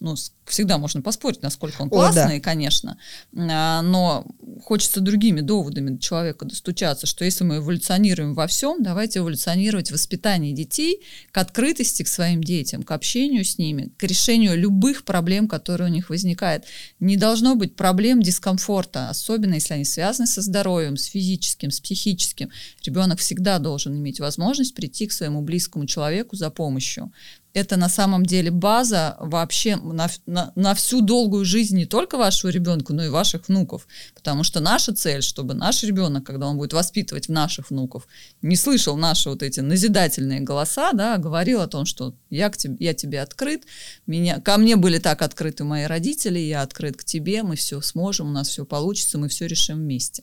ну, 0.00 0.16
всегда 0.46 0.78
можно 0.78 1.02
поспорить, 1.02 1.42
насколько 1.42 1.82
он 1.82 1.90
классный, 1.90 2.36
О, 2.36 2.38
да. 2.38 2.40
конечно, 2.40 2.98
а, 3.36 3.82
но 3.82 4.26
хочется 4.64 5.00
другими 5.00 5.42
доводами 5.42 5.90
до 5.90 5.98
человека 5.98 6.46
достучаться, 6.46 7.06
что 7.06 7.24
если 7.24 7.44
мы 7.44 7.58
эволюционируем 7.58 8.34
во 8.34 8.46
всем, 8.46 8.82
давайте 8.82 9.18
эволюционировать 9.18 9.90
в 9.90 9.92
воспитании 9.92 10.52
детей 10.52 11.02
к 11.32 11.38
открытости 11.38 12.02
к 12.02 12.08
своим 12.08 12.42
детям, 12.42 12.82
к 12.82 12.90
общению 12.92 13.44
с 13.44 13.58
ними, 13.58 13.92
к 13.98 14.02
решению 14.04 14.58
любых 14.58 15.04
проблем, 15.04 15.48
которые 15.48 15.90
у 15.90 15.92
них 15.92 16.08
возникают. 16.08 16.64
Не 16.98 17.16
должно 17.16 17.54
быть 17.54 17.76
проблем 17.76 18.22
дискомфорта, 18.22 19.10
особенно 19.10 19.54
если 19.54 19.74
они 19.74 19.84
связаны 19.84 20.26
со 20.26 20.40
здоровьем, 20.40 20.96
с 20.96 21.04
физическим, 21.04 21.70
с 21.70 21.78
психическим. 21.78 22.50
Ребенок 22.84 23.18
всегда 23.18 23.58
должен 23.58 23.94
иметь 23.96 24.18
возможность 24.18 24.74
прийти 24.74 25.06
к 25.06 25.12
своему 25.12 25.42
близкому 25.42 25.86
человеку 25.86 26.36
за 26.36 26.50
помощью. 26.50 27.12
Это 27.52 27.76
на 27.76 27.88
самом 27.88 28.24
деле 28.24 28.50
база 28.50 29.16
вообще 29.18 29.76
на, 29.76 30.08
на, 30.26 30.52
на 30.54 30.74
всю 30.74 31.00
долгую 31.00 31.44
жизнь 31.44 31.76
не 31.76 31.84
только 31.84 32.16
вашего 32.16 32.50
ребенка, 32.50 32.92
но 32.92 33.04
и 33.04 33.08
ваших 33.08 33.48
внуков. 33.48 33.86
Потому 34.14 34.44
что 34.44 34.60
наша 34.60 34.94
цель, 34.94 35.22
чтобы 35.22 35.54
наш 35.54 35.82
ребенок, 35.82 36.24
когда 36.24 36.46
он 36.46 36.58
будет 36.58 36.72
воспитывать 36.72 37.28
наших 37.28 37.70
внуков, 37.70 38.06
не 38.42 38.56
слышал 38.56 38.96
наши 38.96 39.28
вот 39.28 39.42
эти 39.42 39.60
назидательные 39.60 40.40
голоса, 40.40 40.92
да, 40.92 41.18
говорил 41.18 41.60
о 41.60 41.66
том, 41.66 41.84
что 41.86 42.14
я, 42.30 42.50
к 42.50 42.56
тебе, 42.56 42.76
я 42.78 42.94
тебе 42.94 43.20
открыт, 43.20 43.64
меня, 44.06 44.40
ко 44.40 44.56
мне 44.56 44.76
были 44.76 44.98
так 44.98 45.22
открыты 45.22 45.64
мои 45.64 45.84
родители, 45.84 46.38
я 46.38 46.62
открыт 46.62 46.96
к 46.96 47.04
тебе, 47.04 47.42
мы 47.42 47.56
все 47.56 47.80
сможем, 47.80 48.28
у 48.28 48.32
нас 48.32 48.48
все 48.48 48.64
получится, 48.64 49.18
мы 49.18 49.28
все 49.28 49.46
решим 49.46 49.78
вместе. 49.78 50.22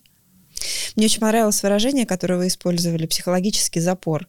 Мне 0.96 1.06
очень 1.06 1.20
понравилось 1.20 1.62
выражение, 1.64 2.06
которое 2.06 2.38
вы 2.38 2.48
использовали, 2.48 3.06
психологический 3.06 3.80
запор. 3.80 4.28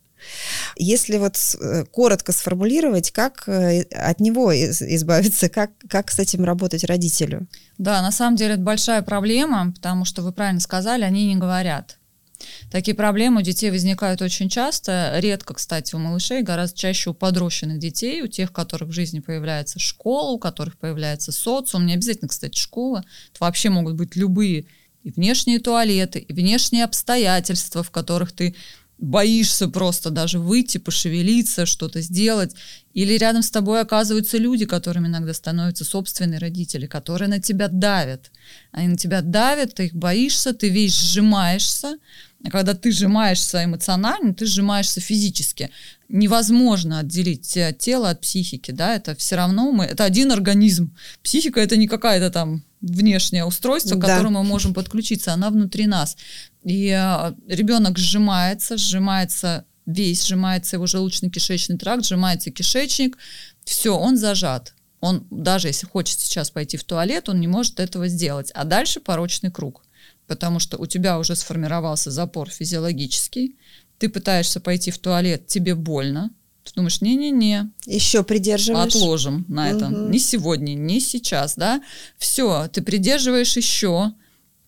Если 0.77 1.17
вот 1.17 1.37
э, 1.61 1.85
коротко 1.85 2.33
сформулировать, 2.33 3.11
как 3.13 3.49
э, 3.49 3.83
от 3.83 4.21
него 4.21 4.53
избавиться, 4.53 5.49
как, 5.49 5.71
как 5.89 6.11
с 6.11 6.19
этим 6.19 6.45
работать 6.45 6.85
родителю? 6.85 7.47
Да, 7.79 8.03
на 8.03 8.11
самом 8.11 8.37
деле 8.37 8.55
это 8.55 8.63
большая 8.63 9.03
проблема, 9.03 9.73
потому 9.73 10.05
что 10.05 10.23
вы 10.23 10.33
правильно 10.33 10.61
сказали, 10.61 11.05
они 11.05 11.27
не 11.27 11.37
говорят. 11.37 11.99
Такие 12.71 12.95
проблемы 12.95 13.41
у 13.41 13.45
детей 13.45 13.71
возникают 13.71 14.23
очень 14.23 14.49
часто, 14.49 15.15
редко, 15.17 15.55
кстати, 15.55 15.95
у 15.95 15.99
малышей, 15.99 16.43
гораздо 16.43 16.79
чаще 16.79 17.11
у 17.11 17.15
подрощенных 17.15 17.79
детей, 17.79 18.23
у 18.23 18.29
тех, 18.29 18.51
у 18.51 18.53
которых 18.53 18.91
в 18.91 18.93
жизни 18.93 19.21
появляется 19.21 19.79
школа, 19.79 20.31
у 20.33 20.39
которых 20.39 20.79
появляется 20.79 21.33
социум, 21.33 21.87
не 21.87 21.95
обязательно, 21.95 22.29
кстати, 22.29 22.57
школа, 22.57 23.05
это 23.31 23.39
вообще 23.41 23.71
могут 23.71 23.95
быть 23.95 24.15
любые 24.17 24.67
и 25.09 25.11
внешние 25.11 25.59
туалеты, 25.59 26.19
и 26.19 26.33
внешние 26.35 26.85
обстоятельства, 26.85 27.83
в 27.83 27.91
которых 27.91 28.33
ты 28.33 28.55
боишься 28.99 29.69
просто 29.69 30.11
даже 30.11 30.39
выйти, 30.39 30.77
пошевелиться, 30.77 31.65
что-то 31.65 32.03
сделать. 32.03 32.55
Или 32.93 33.17
рядом 33.17 33.43
с 33.43 33.51
тобой 33.51 33.81
оказываются 33.81 34.37
люди, 34.37 34.67
которыми 34.67 35.07
иногда 35.07 35.33
становятся 35.33 35.85
собственные 35.85 36.41
родители, 36.41 36.87
которые 36.87 37.29
на 37.29 37.41
тебя 37.41 37.69
давят. 37.69 38.31
Они 38.71 38.89
на 38.89 38.97
тебя 38.97 39.23
давят, 39.23 39.75
ты 39.75 39.87
их 39.87 39.95
боишься, 39.95 40.53
ты 40.53 40.69
весь 40.69 40.95
сжимаешься. 40.95 41.97
А 42.45 42.51
когда 42.51 42.75
ты 42.75 42.93
сжимаешься 42.93 43.65
эмоционально, 43.65 44.35
ты 44.35 44.45
сжимаешься 44.45 45.01
физически. 45.01 45.71
Невозможно 46.09 46.99
отделить 46.99 47.59
тело 47.79 48.11
от 48.11 48.21
психики, 48.21 48.73
да, 48.73 48.95
это 48.95 49.15
все 49.15 49.37
равно 49.37 49.73
мы, 49.73 49.87
это 49.87 50.05
один 50.05 50.33
организм. 50.33 50.95
Психика 51.23 51.61
это 51.61 51.77
не 51.77 51.89
какая-то 51.89 52.31
там 52.31 52.63
внешнее 52.81 53.45
устройство, 53.45 53.97
к 53.97 54.01
да. 54.01 54.09
которому 54.09 54.43
мы 54.43 54.49
можем 54.49 54.75
подключиться, 54.75 55.33
она 55.33 55.51
внутри 55.51 55.87
нас. 55.87 56.17
И 56.63 56.89
э, 56.89 57.35
ребенок 57.49 57.99
сжимается, 57.99 58.77
сжимается 58.77 59.65
весь, 59.87 60.27
сжимается 60.27 60.77
его 60.77 60.85
желудочно-кишечный 60.85 61.79
тракт, 61.79 62.05
сжимается 62.05 62.51
кишечник, 62.51 63.17
все, 63.65 63.97
он 63.97 64.17
зажат. 64.17 64.75
Он 65.01 65.27
даже 65.31 65.69
если 65.69 65.87
хочет 65.87 66.19
сейчас 66.19 66.51
пойти 66.51 66.77
в 66.77 66.85
туалет, 66.85 67.29
он 67.29 67.41
не 67.41 67.47
может 67.47 67.81
этого 67.81 68.09
сделать. 68.09 68.51
А 68.55 68.65
дальше 68.65 69.01
порочный 69.01 69.51
круг, 69.51 69.85
потому 70.27 70.59
что 70.59 70.77
у 70.77 70.87
тебя 70.87 71.19
уже 71.19 71.37
сформировался 71.37 72.11
запор 72.11 72.51
физиологический, 72.51 73.57
ты 73.99 74.09
пытаешься 74.09 74.61
пойти 74.61 74.91
в 74.91 74.99
туалет, 74.99 75.47
тебе 75.47 75.75
больно, 75.75 76.31
ты 76.69 76.77
думаешь, 76.77 77.01
не-не-не. 77.01 77.71
Еще 77.87 78.23
придерживаешь. 78.23 78.95
Отложим 78.95 79.45
на 79.49 79.71
это. 79.71 79.87
Угу. 79.87 80.09
Не 80.09 80.19
сегодня, 80.19 80.75
не 80.75 81.01
сейчас, 81.01 81.55
да. 81.57 81.83
Все, 82.19 82.69
ты 82.73 82.83
придерживаешь 82.83 83.57
еще. 83.57 84.13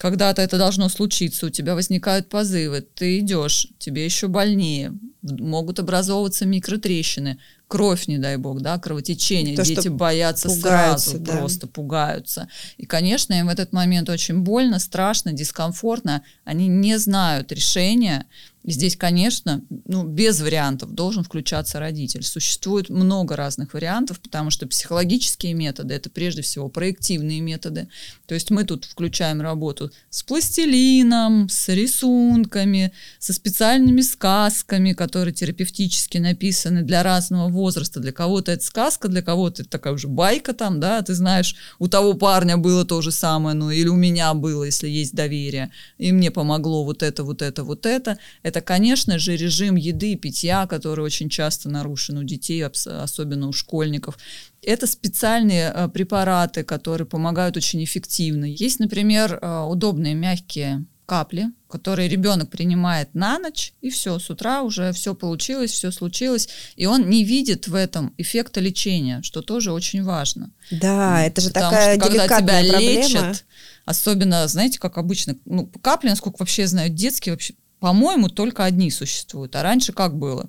Когда-то 0.00 0.40
это 0.40 0.56
должно 0.56 0.88
случиться, 0.88 1.44
у 1.44 1.50
тебя 1.50 1.74
возникают 1.74 2.30
позывы, 2.30 2.80
ты 2.80 3.18
идешь, 3.18 3.68
тебе 3.78 4.02
еще 4.02 4.28
больнее, 4.28 4.94
могут 5.20 5.78
образовываться 5.78 6.46
микротрещины, 6.46 7.38
кровь, 7.68 8.08
не 8.08 8.16
дай 8.16 8.38
бог, 8.38 8.62
да, 8.62 8.78
кровотечение, 8.78 9.56
То, 9.56 9.62
дети 9.62 9.88
боятся 9.88 10.48
сразу, 10.48 11.18
да. 11.18 11.36
просто 11.36 11.66
пугаются. 11.66 12.48
И, 12.78 12.86
конечно, 12.86 13.34
им 13.34 13.48
в 13.48 13.50
этот 13.50 13.74
момент 13.74 14.08
очень 14.08 14.38
больно, 14.38 14.78
страшно, 14.78 15.34
дискомфортно, 15.34 16.22
они 16.44 16.66
не 16.66 16.98
знают 16.98 17.52
решения, 17.52 18.24
и 18.62 18.72
здесь, 18.72 18.94
конечно, 18.94 19.62
ну, 19.86 20.04
без 20.04 20.40
вариантов 20.40 20.92
должен 20.92 21.24
включаться 21.24 21.80
родитель. 21.80 22.22
Существует 22.22 22.90
много 22.90 23.34
разных 23.34 23.72
вариантов, 23.72 24.20
потому 24.20 24.50
что 24.50 24.66
психологические 24.66 25.54
методы– 25.54 25.94
это 25.96 26.10
прежде 26.10 26.42
всего 26.42 26.68
проективные 26.68 27.40
методы. 27.40 27.88
То 28.26 28.34
есть 28.34 28.50
мы 28.50 28.64
тут 28.64 28.84
включаем 28.84 29.40
работу 29.40 29.90
с 30.10 30.22
пластилином, 30.22 31.48
с 31.48 31.68
рисунками, 31.70 32.92
со 33.18 33.32
специальными 33.32 34.02
сказками, 34.02 34.92
которые 34.92 35.32
терапевтически 35.32 36.18
написаны 36.18 36.82
для 36.82 37.02
разного 37.02 37.48
возраста. 37.48 37.98
Для 37.98 38.12
кого-то 38.12 38.52
это 38.52 38.64
сказка, 38.64 39.08
для 39.08 39.22
кого-то 39.22 39.62
это 39.62 39.70
такая 39.70 39.94
уже 39.94 40.08
байка 40.08 40.52
там, 40.52 40.80
да, 40.80 41.00
ты 41.00 41.14
знаешь, 41.14 41.56
у 41.78 41.88
того 41.88 42.12
парня 42.12 42.58
было 42.58 42.84
то 42.84 43.00
же 43.00 43.10
самое, 43.10 43.56
ну 43.56 43.70
или 43.70 43.88
у 43.88 43.96
меня 43.96 44.34
было, 44.34 44.64
если 44.64 44.88
есть 44.88 45.14
доверие, 45.14 45.70
и 45.96 46.12
мне 46.12 46.30
помогло 46.30 46.84
вот 46.84 47.02
это, 47.02 47.24
вот 47.24 47.40
это, 47.40 47.64
вот 47.64 47.86
это 47.86 48.18
это, 48.50 48.60
конечно 48.60 49.18
же, 49.18 49.36
режим 49.36 49.76
еды 49.76 50.12
и 50.12 50.16
питья, 50.16 50.66
который 50.66 51.04
очень 51.04 51.28
часто 51.28 51.68
нарушен 51.68 52.18
у 52.18 52.24
детей, 52.24 52.64
особенно 52.64 53.48
у 53.48 53.52
школьников. 53.52 54.18
Это 54.62 54.86
специальные 54.86 55.72
э, 55.72 55.88
препараты, 55.88 56.64
которые 56.64 57.06
помогают 57.06 57.56
очень 57.56 57.82
эффективно. 57.82 58.44
Есть, 58.44 58.80
например, 58.80 59.38
э, 59.40 59.60
удобные 59.62 60.14
мягкие 60.14 60.84
капли, 61.06 61.46
которые 61.68 62.08
ребенок 62.08 62.50
принимает 62.50 63.14
на 63.14 63.38
ночь, 63.38 63.72
и 63.80 63.90
все, 63.90 64.18
с 64.18 64.30
утра 64.30 64.62
уже 64.62 64.92
все 64.92 65.14
получилось, 65.14 65.70
все 65.72 65.90
случилось, 65.90 66.48
и 66.76 66.86
он 66.86 67.08
не 67.08 67.24
видит 67.24 67.68
в 67.68 67.74
этом 67.74 68.14
эффекта 68.16 68.60
лечения, 68.60 69.20
что 69.22 69.42
тоже 69.42 69.72
очень 69.72 70.04
важно. 70.04 70.52
Да, 70.70 71.24
это 71.24 71.40
же 71.40 71.48
Потому 71.48 71.70
такая 71.70 71.94
что, 71.94 72.06
когда 72.06 72.24
тебя 72.26 72.38
проблема. 72.38 72.78
лечат, 72.78 73.44
особенно, 73.84 74.46
знаете, 74.46 74.78
как 74.78 74.98
обычно, 74.98 75.36
ну, 75.46 75.66
капли, 75.82 76.08
насколько 76.08 76.36
вообще 76.38 76.66
знают 76.66 76.94
детские, 76.94 77.32
вообще 77.32 77.54
по-моему, 77.80 78.28
только 78.28 78.64
одни 78.64 78.90
существуют. 78.90 79.56
А 79.56 79.62
раньше 79.62 79.92
как 79.92 80.16
было? 80.16 80.48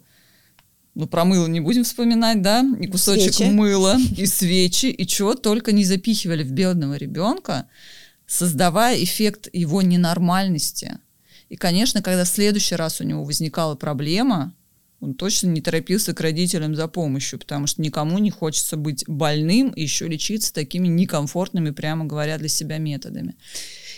Ну, 0.94 1.08
про 1.08 1.24
мыло 1.24 1.48
не 1.48 1.62
будем 1.62 1.86
вспоминать, 1.86 2.41
да? 2.41 2.65
И 2.80 2.88
кусочек 2.88 3.34
свечи. 3.34 3.50
мыла, 3.50 3.98
и 4.17 4.26
свечи, 4.26 4.88
и 4.88 5.08
чего 5.08 5.36
только 5.36 5.72
не 5.72 5.86
запихивали 5.86 6.44
в 6.44 6.52
бедного 6.52 6.96
ребенка, 6.96 7.67
создавая 8.28 9.02
эффект 9.02 9.48
его 9.54 9.82
ненормальности. 9.82 11.00
И, 11.48 11.56
конечно, 11.56 12.02
когда 12.02 12.26
в 12.26 12.28
следующий 12.28 12.76
раз 12.76 13.00
у 13.00 13.06
него 13.06 13.24
возникала 13.24 13.76
проблема, 13.76 14.54
он 15.00 15.13
точно 15.13 15.48
не 15.48 15.62
торопился 15.62 16.13
к 16.13 16.20
родителям 16.20 16.76
за 16.76 16.88
помощью, 16.89 17.39
потому 17.39 17.67
что 17.67 17.82
никому 17.82 18.20
не 18.20 18.30
хочется 18.30 18.76
быть 18.76 19.06
больным 19.08 19.70
и 19.70 19.82
еще 19.82 20.08
лечиться 20.10 20.54
такими 20.54 20.88
некомфортными, 20.89 21.72
прямо 21.72 22.06
говоря, 22.06 22.38
для 22.38 22.50
себя 22.50 22.78
методами 22.78 23.36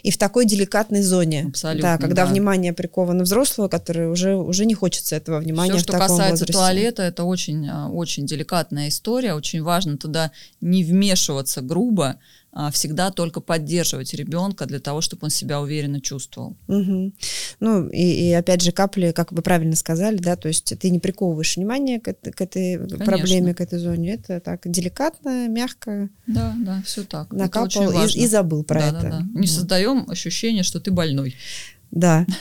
и 0.03 0.11
в 0.11 0.17
такой 0.17 0.45
деликатной 0.45 1.01
зоне. 1.01 1.45
Абсолютно. 1.47 1.93
Да, 1.93 1.97
когда 1.97 2.25
да. 2.25 2.31
внимание 2.31 2.73
приковано 2.73 3.23
взрослого, 3.23 3.69
который 3.69 4.11
уже, 4.11 4.35
уже 4.35 4.65
не 4.65 4.73
хочется 4.73 5.15
этого 5.15 5.39
внимания. 5.39 5.73
Все, 5.73 5.83
что 5.83 5.93
касается 5.93 6.43
возрасте. 6.43 6.53
туалета, 6.53 7.03
это 7.03 7.23
очень, 7.23 7.67
а, 7.69 7.87
очень 7.89 8.25
деликатная 8.25 8.89
история. 8.89 9.33
Очень 9.33 9.63
важно 9.63 9.97
туда 9.97 10.31
не 10.59 10.83
вмешиваться 10.83 11.61
грубо, 11.61 12.19
всегда 12.71 13.11
только 13.11 13.39
поддерживать 13.39 14.13
ребенка 14.13 14.65
для 14.65 14.79
того, 14.79 15.01
чтобы 15.01 15.25
он 15.25 15.29
себя 15.29 15.61
уверенно 15.61 16.01
чувствовал. 16.01 16.55
Угу. 16.67 17.13
Ну 17.59 17.87
и, 17.89 18.29
и 18.29 18.33
опять 18.33 18.61
же 18.61 18.71
капли, 18.71 19.11
как 19.11 19.31
вы 19.31 19.41
правильно 19.41 19.75
сказали, 19.75 20.17
да, 20.17 20.35
то 20.35 20.47
есть 20.47 20.77
ты 20.77 20.89
не 20.89 20.99
приковываешь 20.99 21.55
внимание 21.55 21.99
к, 21.99 22.13
к 22.13 22.41
этой 22.41 22.77
Конечно. 22.77 23.05
проблеме, 23.05 23.53
к 23.53 23.61
этой 23.61 23.79
зоне, 23.79 24.13
это 24.15 24.39
так 24.39 24.61
деликатно, 24.65 25.47
мягко. 25.47 26.09
Да, 26.27 26.53
да, 26.57 26.81
все 26.85 27.03
так. 27.03 27.31
Накапал 27.31 27.91
и, 28.05 28.19
и 28.19 28.27
забыл 28.27 28.63
про 28.63 28.79
да, 28.79 28.87
это. 28.89 29.01
Да, 29.01 29.09
да. 29.09 29.39
Не 29.39 29.47
создаем 29.47 30.05
ощущение, 30.09 30.63
что 30.63 30.79
ты 30.79 30.91
больной. 30.91 31.35
Да. 31.93 32.25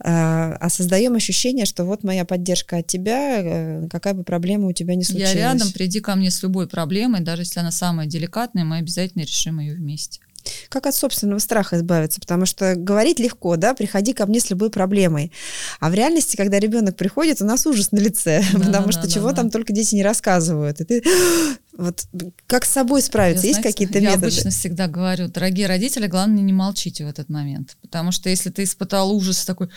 А, 0.00 0.56
а 0.60 0.70
создаем 0.70 1.16
ощущение, 1.16 1.66
что 1.66 1.84
вот 1.84 2.04
моя 2.04 2.24
поддержка 2.24 2.76
от 2.76 2.86
тебя, 2.86 3.40
э, 3.42 3.88
какая 3.90 4.14
бы 4.14 4.22
проблема 4.22 4.68
у 4.68 4.72
тебя 4.72 4.94
не 4.94 5.02
случилась. 5.02 5.34
Я 5.34 5.52
рядом, 5.52 5.72
приди 5.72 5.98
ко 5.98 6.14
мне 6.14 6.30
с 6.30 6.40
любой 6.44 6.68
проблемой, 6.68 7.20
даже 7.20 7.42
если 7.42 7.58
она 7.58 7.72
самая 7.72 8.06
деликатная, 8.06 8.62
мы 8.64 8.76
обязательно 8.76 9.22
решим 9.22 9.58
ее 9.58 9.74
вместе. 9.74 10.20
Как 10.68 10.86
от 10.86 10.94
собственного 10.94 11.40
страха 11.40 11.76
избавиться? 11.76 12.20
Потому 12.20 12.46
что 12.46 12.74
говорить 12.76 13.18
легко, 13.18 13.56
да, 13.56 13.74
приходи 13.74 14.12
ко 14.12 14.26
мне 14.26 14.40
с 14.40 14.50
любой 14.50 14.70
проблемой. 14.70 15.32
А 15.80 15.90
в 15.90 15.94
реальности, 15.94 16.36
когда 16.36 16.58
ребенок 16.58 16.96
приходит, 16.96 17.42
у 17.42 17.44
нас 17.44 17.66
ужас 17.66 17.92
на 17.92 17.98
лице, 17.98 18.44
да, 18.52 18.58
потому 18.60 18.86
да, 18.86 18.92
что 18.92 19.02
да, 19.02 19.08
чего 19.08 19.30
да. 19.30 19.36
там 19.36 19.50
только 19.50 19.72
дети 19.72 19.96
не 19.96 20.04
рассказывают. 20.04 20.80
И 20.80 20.84
ты 20.84 21.02
вот 21.76 22.06
как 22.46 22.64
с 22.64 22.70
собой 22.70 23.02
справиться? 23.02 23.46
Я, 23.46 23.50
Есть 23.50 23.62
какие-то 23.62 24.00
методы? 24.00 24.10
Я 24.10 24.14
обычно 24.14 24.50
всегда 24.50 24.88
говорю, 24.88 25.28
дорогие 25.28 25.66
родители, 25.66 26.06
главное 26.06 26.42
не 26.42 26.52
молчите 26.52 27.04
в 27.04 27.08
этот 27.08 27.28
момент, 27.28 27.76
потому 27.82 28.12
что 28.12 28.28
если 28.28 28.50
ты 28.50 28.64
испытал 28.64 29.12
ужас 29.12 29.44
такой, 29.44 29.68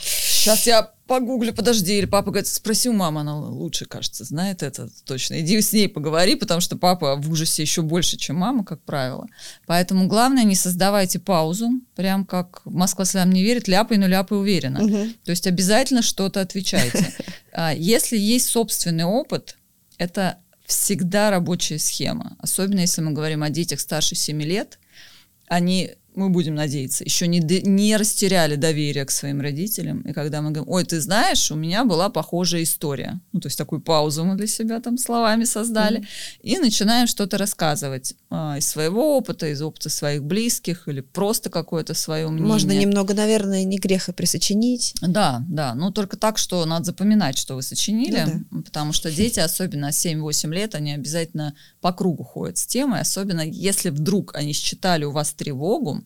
сейчас 0.00 0.66
я 0.66 0.90
погуглю, 1.06 1.52
подожди, 1.52 1.98
или 1.98 2.06
папа 2.06 2.30
говорит, 2.30 2.48
спроси 2.48 2.88
у 2.88 2.94
мамы, 2.94 3.20
она 3.20 3.36
лучше, 3.36 3.84
кажется, 3.84 4.24
знает 4.24 4.62
это 4.62 4.88
точно. 5.04 5.40
Иди 5.40 5.60
с 5.60 5.72
ней 5.72 5.88
поговори, 5.88 6.36
потому 6.36 6.62
что 6.62 6.76
папа 6.76 7.16
в 7.16 7.30
ужасе 7.30 7.62
еще 7.62 7.82
больше, 7.82 8.16
чем 8.16 8.36
мама, 8.36 8.64
как 8.64 8.82
правило. 8.82 9.26
Поэтому 9.66 10.06
главное, 10.06 10.44
не 10.44 10.54
создавайте 10.54 11.18
паузу, 11.18 11.70
прям 11.96 12.24
как 12.24 12.62
Москва 12.64 13.04
слям 13.04 13.30
не 13.30 13.42
верит, 13.42 13.68
ляпай, 13.68 13.98
но 13.98 14.06
ляпай 14.06 14.38
уверенно. 14.38 14.82
Угу. 14.82 15.08
То 15.24 15.30
есть 15.30 15.46
обязательно 15.46 16.00
что-то 16.00 16.40
отвечайте. 16.40 17.12
А 17.52 17.74
если 17.74 18.16
есть 18.16 18.46
собственный 18.46 19.04
опыт, 19.04 19.58
это 19.98 20.38
всегда 20.72 21.30
рабочая 21.30 21.78
схема. 21.78 22.36
Особенно 22.38 22.80
если 22.80 23.02
мы 23.02 23.12
говорим 23.12 23.42
о 23.42 23.50
детях 23.50 23.80
старше 23.80 24.14
7 24.14 24.42
лет, 24.42 24.78
они 25.46 25.92
мы 26.14 26.28
будем 26.28 26.54
надеяться, 26.54 27.04
еще 27.04 27.26
не, 27.26 27.40
не 27.40 27.96
растеряли 27.96 28.56
доверие 28.56 29.04
к 29.04 29.10
своим 29.10 29.40
родителям. 29.40 30.02
И 30.02 30.12
когда 30.12 30.42
мы 30.42 30.50
говорим, 30.50 30.72
ой, 30.72 30.84
ты 30.84 31.00
знаешь, 31.00 31.50
у 31.50 31.54
меня 31.54 31.84
была 31.84 32.10
похожая 32.10 32.62
история. 32.62 33.20
Ну, 33.32 33.40
то 33.40 33.46
есть 33.46 33.58
такую 33.58 33.80
паузу 33.80 34.24
мы 34.24 34.36
для 34.36 34.46
себя 34.46 34.80
там 34.80 34.98
словами 34.98 35.44
создали. 35.44 36.00
Mm-hmm. 36.00 36.40
И 36.42 36.58
начинаем 36.58 37.06
что-то 37.06 37.38
рассказывать 37.38 38.14
а, 38.30 38.56
из 38.58 38.66
своего 38.66 39.16
опыта, 39.16 39.46
из 39.48 39.62
опыта 39.62 39.88
своих 39.88 40.22
близких 40.22 40.88
или 40.88 41.00
просто 41.00 41.50
какое-то 41.50 41.94
свое 41.94 42.28
мнение. 42.28 42.48
Можно 42.48 42.72
немного, 42.72 43.14
наверное, 43.14 43.64
не 43.64 43.78
грех 43.78 44.08
и 44.08 44.12
присочинить. 44.12 44.94
Да, 45.00 45.42
да. 45.48 45.74
Но 45.74 45.90
только 45.90 46.16
так, 46.16 46.38
что 46.38 46.64
надо 46.66 46.86
запоминать, 46.86 47.38
что 47.38 47.54
вы 47.54 47.62
сочинили. 47.62 48.24
Ну, 48.26 48.44
да. 48.50 48.62
Потому 48.62 48.92
что 48.92 49.10
дети, 49.10 49.40
особенно 49.40 49.88
7-8 49.88 50.52
лет, 50.52 50.74
они 50.74 50.92
обязательно 50.92 51.54
по 51.80 51.92
кругу 51.92 52.24
ходят 52.24 52.58
с 52.58 52.66
темой. 52.66 53.00
Особенно 53.00 53.40
если 53.40 53.90
вдруг 53.90 54.34
они 54.34 54.52
считали 54.52 55.04
у 55.04 55.10
вас 55.10 55.32
тревогу, 55.32 56.02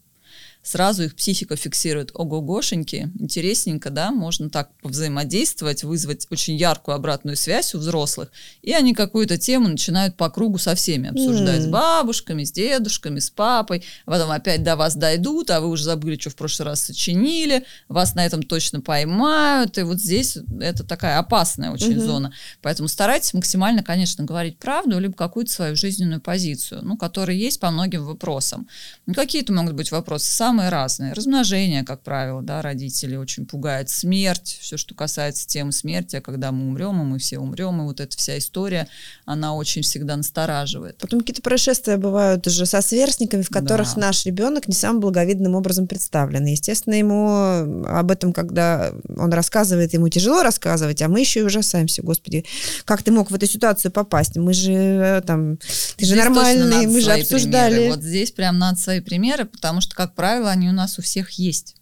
сразу 0.66 1.04
их 1.04 1.14
психика 1.14 1.54
фиксирует, 1.54 2.10
ого-гошеньки, 2.12 3.10
интересненько, 3.20 3.90
да, 3.90 4.10
можно 4.10 4.50
так 4.50 4.70
взаимодействовать, 4.82 5.84
вызвать 5.84 6.26
очень 6.30 6.56
яркую 6.56 6.96
обратную 6.96 7.36
связь 7.36 7.74
у 7.74 7.78
взрослых, 7.78 8.32
и 8.62 8.72
они 8.72 8.92
какую-то 8.92 9.38
тему 9.38 9.68
начинают 9.68 10.16
по 10.16 10.28
кругу 10.28 10.58
со 10.58 10.74
всеми 10.74 11.10
обсуждать, 11.10 11.60
mm. 11.60 11.62
с 11.62 11.66
бабушками, 11.68 12.42
с 12.42 12.50
дедушками, 12.50 13.20
с 13.20 13.30
папой, 13.30 13.84
а 14.06 14.10
потом 14.10 14.32
опять 14.32 14.64
до 14.64 14.74
вас 14.74 14.96
дойдут, 14.96 15.50
а 15.50 15.60
вы 15.60 15.68
уже 15.68 15.84
забыли, 15.84 16.18
что 16.18 16.30
в 16.30 16.36
прошлый 16.36 16.66
раз 16.66 16.82
сочинили, 16.82 17.64
вас 17.88 18.16
на 18.16 18.26
этом 18.26 18.42
точно 18.42 18.80
поймают, 18.80 19.78
и 19.78 19.82
вот 19.82 20.00
здесь 20.00 20.36
это 20.60 20.82
такая 20.82 21.18
опасная 21.18 21.70
очень 21.70 21.92
mm-hmm. 21.92 22.06
зона, 22.06 22.32
поэтому 22.60 22.88
старайтесь 22.88 23.34
максимально, 23.34 23.84
конечно, 23.84 24.24
говорить 24.24 24.58
правду, 24.58 24.98
либо 24.98 25.14
какую-то 25.14 25.52
свою 25.52 25.76
жизненную 25.76 26.20
позицию, 26.20 26.80
ну, 26.82 26.96
которая 26.96 27.36
есть 27.36 27.60
по 27.60 27.70
многим 27.70 28.04
вопросам. 28.04 28.66
Ну, 29.06 29.14
какие-то 29.14 29.52
могут 29.52 29.74
быть 29.74 29.92
вопросы 29.92 30.26
сам 30.32 30.55
самые 30.56 30.70
разные. 30.70 31.12
Размножение, 31.12 31.84
как 31.84 32.00
правило, 32.02 32.40
да, 32.40 32.62
родители 32.62 33.16
очень 33.16 33.44
пугает. 33.44 33.90
Смерть, 33.90 34.58
все, 34.60 34.78
что 34.78 34.94
касается 34.94 35.46
темы 35.46 35.72
смерти, 35.72 36.16
а 36.16 36.22
когда 36.22 36.50
мы 36.50 36.68
умрем, 36.68 37.02
и 37.02 37.04
мы 37.04 37.18
все 37.18 37.38
умрем, 37.38 37.82
и 37.82 37.84
вот 37.84 38.00
эта 38.00 38.16
вся 38.16 38.38
история, 38.38 38.88
она 39.26 39.54
очень 39.54 39.82
всегда 39.82 40.16
настораживает. 40.16 40.96
Потом 40.96 41.20
какие-то 41.20 41.42
происшествия 41.42 41.98
бывают 41.98 42.46
уже 42.46 42.64
со 42.64 42.80
сверстниками, 42.80 43.42
в 43.42 43.50
которых 43.50 43.94
да. 43.96 44.00
наш 44.00 44.24
ребенок 44.24 44.66
не 44.66 44.74
самым 44.74 45.00
благовидным 45.00 45.54
образом 45.54 45.86
представлен. 45.86 46.46
Естественно, 46.46 46.94
ему 46.94 47.84
об 47.86 48.10
этом, 48.10 48.32
когда 48.32 48.92
он 49.14 49.32
рассказывает, 49.34 49.92
ему 49.92 50.08
тяжело 50.08 50.42
рассказывать, 50.42 51.02
а 51.02 51.08
мы 51.08 51.20
еще 51.20 51.40
и 51.40 51.42
ужасаемся, 51.42 52.02
господи, 52.02 52.46
как 52.86 53.02
ты 53.02 53.12
мог 53.12 53.30
в 53.30 53.34
эту 53.34 53.46
ситуацию 53.46 53.92
попасть? 53.92 54.36
Мы 54.36 54.54
же 54.54 54.72
э, 54.72 55.20
там, 55.20 55.58
ты 55.58 55.66
здесь 56.04 56.08
же 56.08 56.16
нормальный, 56.16 56.86
мы 56.86 57.00
же 57.02 57.12
обсуждали. 57.12 57.74
Примеры. 57.74 57.94
Вот 57.94 58.02
здесь 58.02 58.30
прям 58.30 58.58
надо 58.58 58.78
свои 58.78 59.00
примеры, 59.00 59.44
потому 59.44 59.82
что, 59.82 59.94
как 59.94 60.14
правило, 60.14 60.45
правила, 60.46 60.50
они 60.52 60.68
у 60.68 60.72
нас 60.72 60.98
у 60.98 61.02
всех 61.02 61.30
есть. 61.32 61.76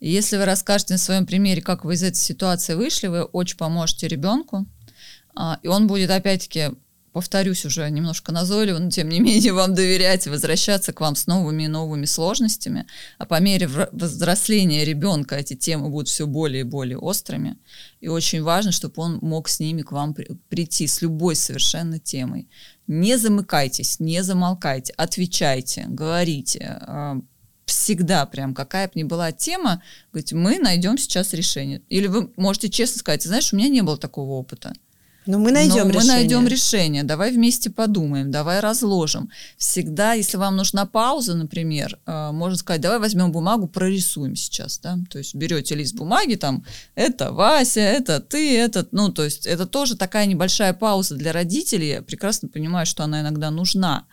И 0.00 0.10
если 0.10 0.38
вы 0.38 0.44
расскажете 0.44 0.94
на 0.94 0.98
своем 0.98 1.26
примере, 1.26 1.60
как 1.60 1.84
вы 1.84 1.94
из 1.94 2.02
этой 2.02 2.16
ситуации 2.16 2.74
вышли, 2.74 3.08
вы 3.08 3.22
очень 3.22 3.58
поможете 3.58 4.08
ребенку, 4.08 4.66
а, 5.34 5.58
и 5.62 5.68
он 5.68 5.86
будет 5.86 6.10
опять-таки 6.10 6.70
повторюсь 7.12 7.64
уже 7.64 7.90
немножко 7.90 8.32
назойливо, 8.32 8.78
но 8.78 8.90
тем 8.90 9.08
не 9.08 9.20
менее 9.20 9.52
вам 9.60 9.74
доверять 9.74 10.26
и 10.26 10.30
возвращаться 10.30 10.92
к 10.92 11.00
вам 11.00 11.16
с 11.16 11.26
новыми 11.26 11.64
и 11.64 11.68
новыми 11.68 12.06
сложностями. 12.06 12.86
А 13.18 13.24
по 13.26 13.40
мере 13.40 13.68
взросления 13.92 14.84
ребенка 14.84 15.36
эти 15.36 15.54
темы 15.54 15.88
будут 15.88 16.08
все 16.08 16.26
более 16.26 16.60
и 16.60 16.64
более 16.64 16.96
острыми. 16.98 17.56
И 18.00 18.08
очень 18.08 18.42
важно, 18.42 18.72
чтобы 18.72 19.02
он 19.02 19.18
мог 19.20 19.48
с 19.48 19.60
ними 19.60 19.82
к 19.82 19.92
вам 19.92 20.14
прийти, 20.48 20.86
с 20.86 21.02
любой 21.02 21.34
совершенно 21.34 21.98
темой. 21.98 22.48
Не 22.86 23.18
замыкайтесь, 23.18 24.00
не 24.00 24.22
замолкайте, 24.22 24.94
отвечайте, 24.96 25.86
говорите, 25.88 26.78
а, 26.80 27.20
всегда 27.68 28.26
прям, 28.26 28.54
какая 28.54 28.86
бы 28.88 28.92
ни 28.96 29.02
была 29.04 29.32
тема, 29.32 29.82
говорить, 30.12 30.32
мы 30.32 30.58
найдем 30.58 30.98
сейчас 30.98 31.32
решение. 31.32 31.82
Или 31.88 32.06
вы 32.06 32.30
можете 32.36 32.68
честно 32.68 32.98
сказать, 32.98 33.22
знаешь, 33.22 33.52
у 33.52 33.56
меня 33.56 33.68
не 33.68 33.82
было 33.82 33.96
такого 33.96 34.32
опыта. 34.32 34.72
Но 35.28 35.38
мы 35.38 35.52
найдем 35.52 35.88
Но 35.88 35.90
решение. 35.90 36.00
Мы 36.00 36.06
найдем 36.06 36.48
решение. 36.48 37.02
Давай 37.02 37.32
вместе 37.32 37.68
подумаем, 37.68 38.30
давай 38.30 38.60
разложим. 38.60 39.30
Всегда, 39.58 40.14
если 40.14 40.38
вам 40.38 40.56
нужна 40.56 40.86
пауза, 40.86 41.34
например, 41.34 41.98
э, 42.06 42.30
можно 42.32 42.56
сказать, 42.56 42.80
давай 42.80 42.98
возьмем 42.98 43.30
бумагу, 43.30 43.68
прорисуем 43.68 44.36
сейчас, 44.36 44.78
да. 44.78 44.96
То 45.10 45.18
есть 45.18 45.34
берете 45.34 45.74
лист 45.74 45.94
бумаги, 45.96 46.36
там, 46.36 46.64
это 46.94 47.30
Вася, 47.30 47.80
это 47.80 48.20
ты, 48.20 48.56
этот, 48.58 48.92
ну, 48.92 49.10
то 49.10 49.22
есть 49.22 49.46
это 49.46 49.66
тоже 49.66 49.98
такая 49.98 50.24
небольшая 50.24 50.72
пауза 50.72 51.14
для 51.14 51.32
родителей. 51.32 51.88
Я 51.88 52.02
прекрасно 52.02 52.48
понимаю, 52.48 52.86
что 52.86 53.04
она 53.04 53.20
иногда 53.20 53.50
нужна 53.50 54.06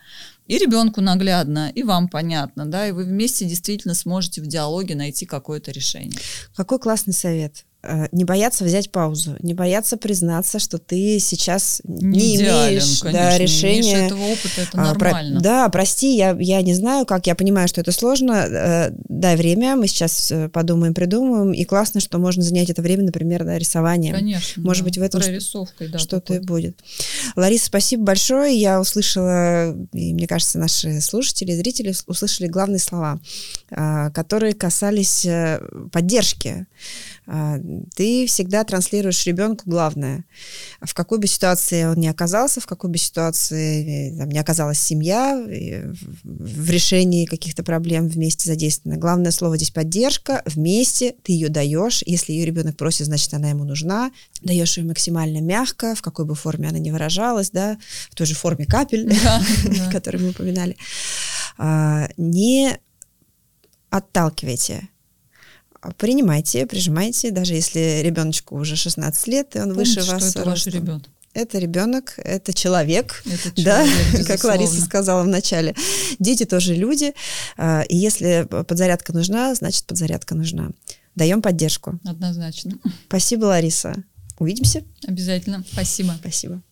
и 0.46 0.58
ребенку 0.58 1.00
наглядно, 1.00 1.70
и 1.74 1.82
вам 1.82 2.08
понятно, 2.08 2.66
да, 2.66 2.88
и 2.88 2.92
вы 2.92 3.04
вместе 3.04 3.44
действительно 3.44 3.94
сможете 3.94 4.40
в 4.40 4.46
диалоге 4.46 4.94
найти 4.94 5.26
какое-то 5.26 5.70
решение. 5.70 6.18
Какой 6.54 6.78
классный 6.78 7.12
совет. 7.12 7.65
Э, 7.82 8.06
не 8.12 8.24
бояться 8.24 8.64
взять 8.64 8.90
паузу, 8.90 9.36
не 9.40 9.54
бояться 9.54 9.96
признаться, 9.96 10.58
что 10.58 10.78
ты 10.78 11.18
сейчас 11.20 11.80
не, 11.84 12.18
не 12.18 12.36
идеален, 12.36 12.70
имеешь 12.70 13.00
конечно, 13.00 13.12
да, 13.12 13.38
решения. 13.38 13.80
Не 13.80 13.80
имеешь 13.80 14.06
этого 14.06 14.24
опыта, 14.24 14.60
это 14.62 14.70
а, 14.72 14.84
нормально. 14.86 15.40
Про, 15.40 15.42
да, 15.42 15.68
прости, 15.68 16.16
я, 16.16 16.36
я 16.38 16.62
не 16.62 16.74
знаю, 16.74 17.06
как, 17.06 17.26
я 17.26 17.34
понимаю, 17.34 17.68
что 17.68 17.80
это 17.80 17.92
сложно. 17.92 18.32
Э, 18.32 18.90
дай 19.08 19.36
время, 19.36 19.76
мы 19.76 19.86
сейчас 19.86 20.32
э, 20.32 20.48
подумаем, 20.48 20.94
придумаем, 20.94 21.52
и 21.52 21.64
классно, 21.64 22.00
что 22.00 22.18
можно 22.18 22.42
занять 22.42 22.70
это 22.70 22.82
время, 22.82 23.04
например, 23.04 23.44
да, 23.44 23.58
рисованием. 23.58 24.14
Конечно. 24.14 24.62
Может 24.62 24.82
да, 24.82 24.88
быть, 24.88 24.98
в 24.98 25.02
этом 25.02 25.20
Прорисовкой, 25.20 25.88
да, 25.88 25.98
что-то 25.98 26.34
и 26.34 26.38
будет. 26.40 26.80
Лариса, 27.36 27.66
спасибо 27.66 28.04
большое. 28.04 28.58
Я 28.58 28.80
услышала, 28.80 29.76
и 29.92 30.14
мне 30.14 30.26
кажется, 30.26 30.58
наши 30.58 31.00
слушатели 31.00 31.52
зрители 31.52 31.94
услышали 32.06 32.48
главные 32.48 32.80
слова, 32.80 33.20
которые 33.68 34.54
касались 34.54 35.26
поддержки 35.92 36.66
а, 37.28 37.58
ты 37.94 38.26
всегда 38.26 38.64
транслируешь 38.64 39.26
ребенку 39.26 39.64
главное. 39.66 40.24
В 40.80 40.94
какой 40.94 41.18
бы 41.18 41.26
ситуации 41.26 41.84
он 41.84 41.96
ни 41.96 42.06
оказался, 42.06 42.60
в 42.60 42.66
какой 42.66 42.90
бы 42.90 42.98
ситуации 42.98 44.12
э, 44.12 44.18
там, 44.18 44.28
не 44.28 44.38
оказалась 44.38 44.78
семья, 44.78 45.36
в 46.24 46.70
решении 46.70 47.26
каких-то 47.26 47.62
проблем 47.62 48.08
вместе 48.08 48.48
задействована. 48.48 48.98
Главное 48.98 49.30
слово 49.30 49.56
здесь 49.56 49.70
поддержка. 49.70 50.42
Вместе 50.46 51.14
ты 51.22 51.32
ее 51.32 51.48
даешь. 51.48 52.02
Если 52.06 52.32
ее 52.32 52.44
ребенок 52.44 52.76
просит, 52.76 53.06
значит, 53.06 53.32
она 53.34 53.50
ему 53.50 53.64
нужна. 53.64 54.12
Даешь 54.42 54.78
ее 54.78 54.84
максимально 54.84 55.40
мягко, 55.40 55.94
в 55.94 56.02
какой 56.02 56.24
бы 56.24 56.34
форме 56.34 56.68
она 56.68 56.78
ни 56.78 56.90
выражалась, 56.90 57.50
да, 57.50 57.78
в 58.10 58.14
той 58.14 58.26
же 58.26 58.34
форме 58.34 58.66
капель, 58.66 59.12
которую 59.92 60.24
мы 60.24 60.30
упоминали. 60.30 60.76
А, 61.58 62.08
не 62.16 62.78
отталкивайте 63.90 64.88
принимайте, 65.98 66.66
прижимайте, 66.66 67.30
даже 67.30 67.54
если 67.54 68.00
ребеночку 68.02 68.56
уже 68.56 68.76
16 68.76 69.26
лет, 69.28 69.56
и 69.56 69.58
он 69.60 69.74
Помните, 69.74 70.00
выше 70.00 70.10
вас. 70.10 70.30
Что 70.30 70.40
это 70.40 70.50
ваш 70.50 70.66
ребенок. 70.66 71.02
Это 71.32 71.58
ребенок, 71.58 72.14
это 72.16 72.54
человек, 72.54 73.22
это 73.26 73.62
человек 73.62 73.64
да, 74.14 74.24
как 74.26 74.42
Лариса 74.42 74.80
сказала 74.80 75.22
в 75.22 75.28
начале. 75.28 75.74
Дети 76.18 76.44
тоже 76.46 76.74
люди, 76.74 77.12
а, 77.58 77.82
и 77.82 77.94
если 77.94 78.48
подзарядка 78.48 79.12
нужна, 79.12 79.54
значит 79.54 79.84
подзарядка 79.84 80.34
нужна. 80.34 80.70
Даем 81.14 81.42
поддержку. 81.42 81.98
Однозначно. 82.04 82.78
Спасибо, 83.08 83.46
Лариса. 83.46 83.94
Увидимся. 84.38 84.82
Обязательно. 85.06 85.62
Спасибо. 85.70 86.14
Спасибо. 86.20 86.62